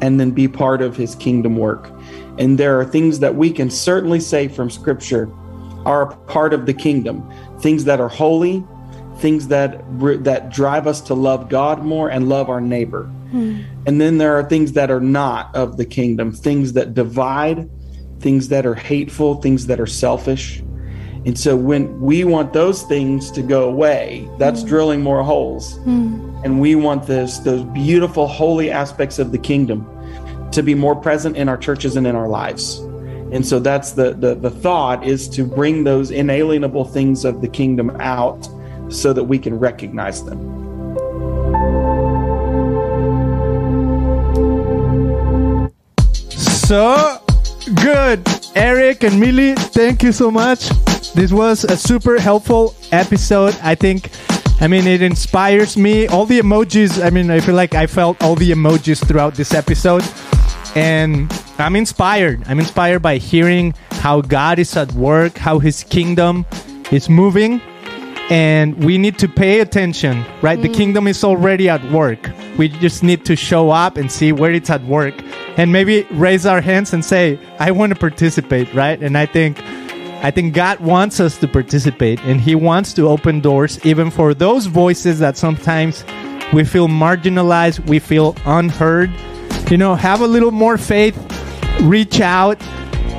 and 0.00 0.18
then 0.20 0.30
be 0.30 0.48
part 0.48 0.80
of 0.80 0.96
his 0.96 1.14
kingdom 1.16 1.56
work. 1.56 1.90
And 2.38 2.58
there 2.58 2.78
are 2.78 2.84
things 2.84 3.18
that 3.20 3.34
we 3.34 3.50
can 3.50 3.70
certainly 3.70 4.20
say 4.20 4.48
from 4.48 4.70
scripture 4.70 5.30
are 5.84 6.10
a 6.10 6.16
part 6.26 6.54
of 6.54 6.66
the 6.66 6.74
kingdom, 6.74 7.28
things 7.60 7.84
that 7.84 8.00
are 8.00 8.08
holy, 8.08 8.64
things 9.18 9.48
that 9.48 9.80
that 10.24 10.50
drive 10.50 10.86
us 10.86 11.00
to 11.02 11.14
love 11.14 11.48
God 11.48 11.84
more 11.84 12.10
and 12.10 12.28
love 12.28 12.48
our 12.48 12.60
neighbor. 12.60 13.04
Hmm. 13.30 13.62
And 13.86 14.00
then 14.00 14.18
there 14.18 14.36
are 14.36 14.44
things 14.44 14.72
that 14.72 14.90
are 14.90 15.00
not 15.00 15.54
of 15.54 15.76
the 15.76 15.84
kingdom, 15.84 16.32
things 16.32 16.72
that 16.74 16.94
divide, 16.94 17.68
things 18.20 18.48
that 18.48 18.66
are 18.66 18.74
hateful, 18.74 19.36
things 19.36 19.66
that 19.66 19.80
are 19.80 19.86
selfish. 19.86 20.60
And 21.26 21.38
so 21.38 21.56
when 21.56 22.00
we 22.00 22.24
want 22.24 22.52
those 22.52 22.82
things 22.82 23.30
to 23.32 23.42
go 23.42 23.68
away, 23.68 24.28
that's 24.38 24.62
hmm. 24.62 24.68
drilling 24.68 25.02
more 25.02 25.22
holes. 25.22 25.76
Hmm. 25.78 26.30
And 26.44 26.60
we 26.60 26.74
want 26.74 27.06
this 27.06 27.38
those 27.38 27.64
beautiful 27.64 28.26
holy 28.26 28.70
aspects 28.70 29.18
of 29.18 29.32
the 29.32 29.38
kingdom 29.38 29.88
to 30.52 30.62
be 30.62 30.74
more 30.74 30.94
present 30.94 31.36
in 31.36 31.48
our 31.48 31.56
churches 31.56 31.96
and 31.96 32.06
in 32.06 32.14
our 32.14 32.28
lives. 32.28 32.78
And 33.32 33.44
so 33.44 33.58
that's 33.58 33.92
the 33.92 34.12
the, 34.12 34.34
the 34.34 34.50
thought 34.50 35.04
is 35.06 35.28
to 35.30 35.44
bring 35.44 35.84
those 35.84 36.10
inalienable 36.10 36.84
things 36.84 37.24
of 37.24 37.40
the 37.40 37.48
kingdom 37.48 37.90
out 38.00 38.48
so 38.88 39.12
that 39.12 39.24
we 39.24 39.38
can 39.38 39.58
recognize 39.58 40.24
them. 40.24 40.38
So 46.66 47.20
good. 47.74 48.26
Eric 48.54 49.04
and 49.04 49.20
Millie, 49.20 49.54
thank 49.54 50.02
you 50.02 50.12
so 50.12 50.30
much. 50.30 50.68
This 51.14 51.32
was 51.32 51.64
a 51.64 51.76
super 51.76 52.18
helpful 52.18 52.74
episode. 52.90 53.56
I 53.62 53.74
think, 53.74 54.10
I 54.60 54.68
mean, 54.68 54.86
it 54.86 55.02
inspires 55.02 55.76
me. 55.76 56.06
All 56.08 56.26
the 56.26 56.40
emojis, 56.40 57.04
I 57.04 57.10
mean, 57.10 57.30
I 57.30 57.40
feel 57.40 57.54
like 57.54 57.74
I 57.74 57.86
felt 57.86 58.22
all 58.22 58.34
the 58.34 58.50
emojis 58.50 59.06
throughout 59.06 59.34
this 59.34 59.52
episode. 59.52 60.04
And 60.74 61.30
I'm 61.58 61.76
inspired. 61.76 62.42
I'm 62.46 62.58
inspired 62.58 63.00
by 63.00 63.18
hearing 63.18 63.74
how 63.90 64.22
God 64.22 64.58
is 64.58 64.76
at 64.76 64.90
work, 64.92 65.36
how 65.36 65.58
his 65.58 65.84
kingdom 65.84 66.46
is 66.90 67.08
moving. 67.08 67.60
And 68.30 68.82
we 68.82 68.96
need 68.96 69.18
to 69.18 69.28
pay 69.28 69.60
attention, 69.60 70.24
right? 70.40 70.60
The 70.60 70.68
mm. 70.68 70.74
kingdom 70.74 71.06
is 71.06 71.22
already 71.24 71.68
at 71.68 71.84
work. 71.90 72.30
We 72.56 72.68
just 72.68 73.02
need 73.02 73.24
to 73.26 73.36
show 73.36 73.70
up 73.70 73.98
and 73.98 74.10
see 74.10 74.32
where 74.32 74.50
it's 74.50 74.70
at 74.70 74.82
work 74.84 75.14
and 75.58 75.70
maybe 75.70 76.06
raise 76.10 76.46
our 76.46 76.60
hands 76.60 76.94
and 76.94 77.04
say, 77.04 77.38
I 77.58 77.70
want 77.70 77.92
to 77.92 77.98
participate, 77.98 78.72
right? 78.72 79.00
And 79.02 79.18
I 79.18 79.26
think 79.26 79.60
I 80.22 80.30
think 80.30 80.54
God 80.54 80.80
wants 80.80 81.20
us 81.20 81.36
to 81.38 81.48
participate 81.48 82.18
and 82.20 82.40
he 82.40 82.54
wants 82.54 82.94
to 82.94 83.08
open 83.08 83.40
doors 83.40 83.84
even 83.84 84.10
for 84.10 84.32
those 84.32 84.64
voices 84.64 85.18
that 85.18 85.36
sometimes 85.36 86.02
we 86.50 86.64
feel 86.64 86.88
marginalized, 86.88 87.86
we 87.86 87.98
feel 87.98 88.34
unheard. 88.46 89.10
You 89.70 89.76
know, 89.76 89.94
have 89.94 90.22
a 90.22 90.26
little 90.26 90.50
more 90.50 90.78
faith, 90.78 91.14
reach 91.82 92.22
out 92.22 92.62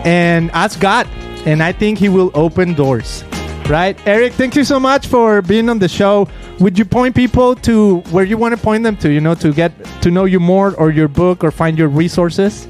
and 0.03 0.49
ask 0.51 0.79
God 0.79 1.07
and 1.45 1.61
I 1.61 1.73
think 1.73 1.99
he 1.99 2.09
will 2.09 2.31
open 2.33 2.73
doors. 2.73 3.23
Right? 3.69 3.99
Eric, 4.05 4.33
thank 4.33 4.55
you 4.55 4.63
so 4.63 4.79
much 4.79 5.07
for 5.07 5.41
being 5.41 5.69
on 5.69 5.79
the 5.79 5.87
show. 5.87 6.27
Would 6.59 6.77
you 6.77 6.85
point 6.85 7.15
people 7.15 7.55
to 7.55 8.01
where 8.11 8.23
you 8.23 8.37
want 8.37 8.55
to 8.55 8.61
point 8.61 8.83
them 8.83 8.95
to, 8.97 9.09
you 9.09 9.19
know, 9.19 9.33
to 9.35 9.51
get 9.51 9.71
to 10.03 10.11
know 10.11 10.25
you 10.25 10.39
more 10.39 10.75
or 10.75 10.91
your 10.91 11.07
book 11.07 11.43
or 11.43 11.49
find 11.49 11.75
your 11.75 11.87
resources? 11.87 12.67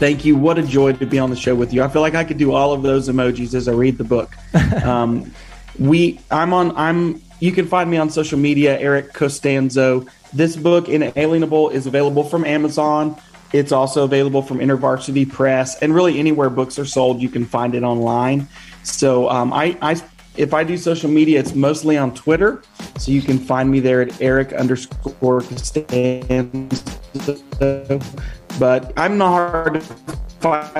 Thank 0.00 0.24
you. 0.24 0.34
What 0.34 0.58
a 0.58 0.62
joy 0.62 0.94
to 0.94 1.06
be 1.06 1.18
on 1.18 1.30
the 1.30 1.36
show 1.36 1.54
with 1.54 1.72
you. 1.72 1.82
I 1.84 1.88
feel 1.88 2.02
like 2.02 2.14
I 2.14 2.24
could 2.24 2.38
do 2.38 2.52
all 2.52 2.72
of 2.72 2.82
those 2.82 3.08
emojis 3.08 3.54
as 3.54 3.68
I 3.68 3.72
read 3.72 3.96
the 3.96 4.04
book. 4.04 4.34
um, 4.84 5.30
we, 5.78 6.18
I'm 6.30 6.52
on. 6.52 6.76
I'm. 6.76 7.22
You 7.38 7.52
can 7.52 7.66
find 7.66 7.90
me 7.90 7.96
on 7.96 8.10
social 8.10 8.38
media, 8.38 8.78
Eric 8.78 9.12
Costanzo. 9.12 10.06
This 10.32 10.56
book, 10.56 10.88
Inalienable, 10.88 11.70
is 11.70 11.86
available 11.86 12.24
from 12.24 12.44
Amazon. 12.44 13.16
It's 13.52 13.72
also 13.72 14.04
available 14.04 14.42
from 14.42 14.58
InterVarsity 14.58 15.30
Press, 15.30 15.78
and 15.80 15.94
really 15.94 16.18
anywhere 16.18 16.50
books 16.50 16.78
are 16.78 16.84
sold, 16.84 17.20
you 17.20 17.28
can 17.28 17.44
find 17.44 17.74
it 17.74 17.82
online. 17.82 18.48
So 18.90 19.28
um, 19.30 19.52
I, 19.52 19.76
I, 19.80 20.00
if 20.36 20.52
I 20.52 20.64
do 20.64 20.76
social 20.76 21.10
media, 21.10 21.40
it's 21.40 21.54
mostly 21.54 21.96
on 21.96 22.14
Twitter. 22.14 22.62
So 22.98 23.12
you 23.12 23.22
can 23.22 23.38
find 23.38 23.70
me 23.70 23.80
there 23.80 24.02
at 24.02 24.20
Eric 24.20 24.52
underscore 24.52 25.40
Costanzo. 25.40 26.68
But 28.58 28.92
I'm 28.96 29.16
not 29.16 29.50
hard 29.50 29.74
to 29.74 29.80
find 30.40 30.70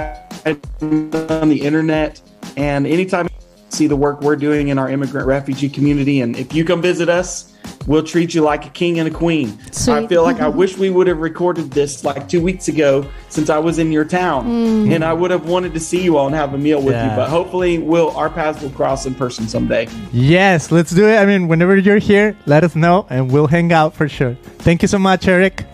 on 1.30 1.48
the 1.48 1.60
internet. 1.62 2.20
And 2.56 2.86
anytime 2.86 3.26
you 3.26 3.54
see 3.70 3.86
the 3.86 3.96
work 3.96 4.20
we're 4.20 4.36
doing 4.36 4.68
in 4.68 4.78
our 4.78 4.90
immigrant 4.90 5.26
refugee 5.26 5.68
community, 5.68 6.20
and 6.20 6.36
if 6.36 6.52
you 6.52 6.64
come 6.64 6.82
visit 6.82 7.08
us, 7.08 7.49
we'll 7.86 8.02
treat 8.02 8.34
you 8.34 8.42
like 8.42 8.66
a 8.66 8.70
king 8.70 8.98
and 8.98 9.08
a 9.08 9.10
queen. 9.10 9.58
I 9.88 10.06
feel 10.06 10.22
like 10.22 10.40
I 10.40 10.48
wish 10.62 10.76
we 10.76 10.90
would 10.90 11.06
have 11.06 11.18
recorded 11.18 11.70
this 11.70 12.04
like 12.04 12.28
two 12.28 12.40
weeks 12.42 12.68
ago 12.68 13.06
since 13.28 13.50
I 13.50 13.58
was 13.58 13.78
in 13.78 13.90
your 13.92 14.04
town, 14.04 14.46
mm. 14.46 14.94
and 14.94 15.04
I 15.04 15.12
would 15.12 15.30
have 15.30 15.48
wanted 15.48 15.74
to 15.74 15.80
see 15.80 16.02
you 16.02 16.16
all 16.16 16.26
and 16.26 16.34
have 16.34 16.54
a 16.54 16.58
meal 16.58 16.82
with 16.82 16.94
Yeah. 16.94 17.10
you. 17.10 17.16
But 17.16 17.28
hopefully, 17.28 17.78
we'll 17.78 18.10
our 18.10 18.30
paths 18.30 18.62
will 18.62 18.70
cross 18.70 19.06
in 19.06 19.14
person 19.14 19.48
someday. 19.48 19.88
Yes, 20.12 20.70
let's 20.70 20.90
do 20.90 21.08
it. 21.08 21.16
I 21.16 21.26
mean, 21.26 21.48
whenever 21.48 21.76
you're 21.76 21.98
here, 21.98 22.36
let 22.46 22.64
us 22.64 22.76
know 22.76 23.06
and 23.10 23.30
we'll 23.30 23.46
hang 23.48 23.72
out 23.72 23.94
for 23.94 24.08
sure. 24.08 24.34
Thank 24.58 24.82
you 24.82 24.88
so 24.88 24.98
much, 24.98 25.26
Eric. 25.28 25.64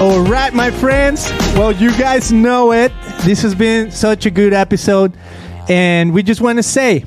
All 0.00 0.20
right, 0.20 0.54
my 0.54 0.70
friends. 0.70 1.28
Well, 1.54 1.72
you 1.72 1.90
guys 1.98 2.30
know 2.30 2.72
it. 2.72 2.92
This 3.24 3.42
has 3.42 3.52
been 3.52 3.90
such 3.90 4.26
a 4.26 4.30
good 4.30 4.52
episode. 4.52 5.12
And 5.68 6.14
we 6.14 6.22
just 6.22 6.40
want 6.40 6.58
to 6.58 6.62
say 6.62 7.04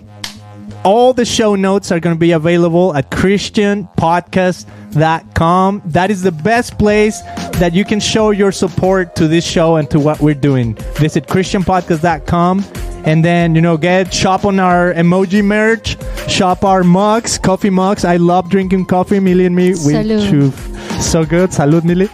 all 0.83 1.13
the 1.13 1.25
show 1.25 1.55
notes 1.55 1.91
are 1.91 1.99
going 1.99 2.15
to 2.15 2.19
be 2.19 2.31
available 2.31 2.95
at 2.95 3.09
christianpodcast.com. 3.11 5.81
That 5.85 6.11
is 6.11 6.21
the 6.21 6.31
best 6.31 6.77
place 6.77 7.21
that 7.59 7.73
you 7.73 7.85
can 7.85 7.99
show 7.99 8.31
your 8.31 8.51
support 8.51 9.15
to 9.15 9.27
this 9.27 9.45
show 9.45 9.75
and 9.75 9.89
to 9.91 9.99
what 9.99 10.19
we're 10.19 10.33
doing. 10.35 10.75
Visit 10.95 11.27
christianpodcast.com 11.27 12.63
and 13.05 13.23
then, 13.25 13.55
you 13.55 13.61
know, 13.61 13.77
get 13.77 14.13
shop 14.13 14.45
on 14.45 14.59
our 14.59 14.93
emoji 14.93 15.43
merch, 15.43 15.97
shop 16.29 16.63
our 16.63 16.83
mugs, 16.83 17.39
coffee 17.39 17.71
mugs. 17.71 18.05
I 18.05 18.17
love 18.17 18.49
drinking 18.49 18.85
coffee. 18.85 19.19
Millie 19.19 19.45
and 19.45 19.55
me, 19.55 19.69
we 19.69 19.93
Salud. 19.93 21.01
so 21.01 21.25
good. 21.25 21.49
Salud, 21.49 21.83
Millie. 21.83 22.09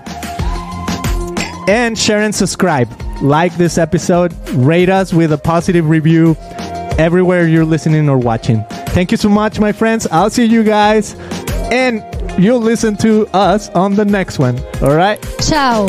And 1.68 1.98
share 1.98 2.22
and 2.22 2.34
subscribe. 2.34 2.88
Like 3.22 3.58
this 3.58 3.78
episode, 3.78 4.34
rate 4.52 4.90
us 4.90 5.14
with 5.14 5.34
a 5.34 5.38
positive 5.38 5.90
review 5.90 6.38
everywhere 6.98 7.48
you're 7.48 7.66
listening 7.66 8.10
or 8.10 8.18
watching. 8.18 8.64
Thank 8.90 9.12
you 9.12 9.18
so 9.18 9.30
much, 9.30 9.60
my 9.60 9.72
friends. 9.72 10.08
I'll 10.12 10.30
see 10.30 10.46
you 10.46 10.64
guys. 10.64 11.16
And 11.72 12.04
you'll 12.42 12.62
listen 12.62 12.96
to 12.98 13.28
us 13.34 13.70
on 13.70 13.96
the 13.96 14.06
next 14.06 14.40
one. 14.40 14.58
All 14.82 14.96
right? 14.96 15.20
Ciao. 15.42 15.88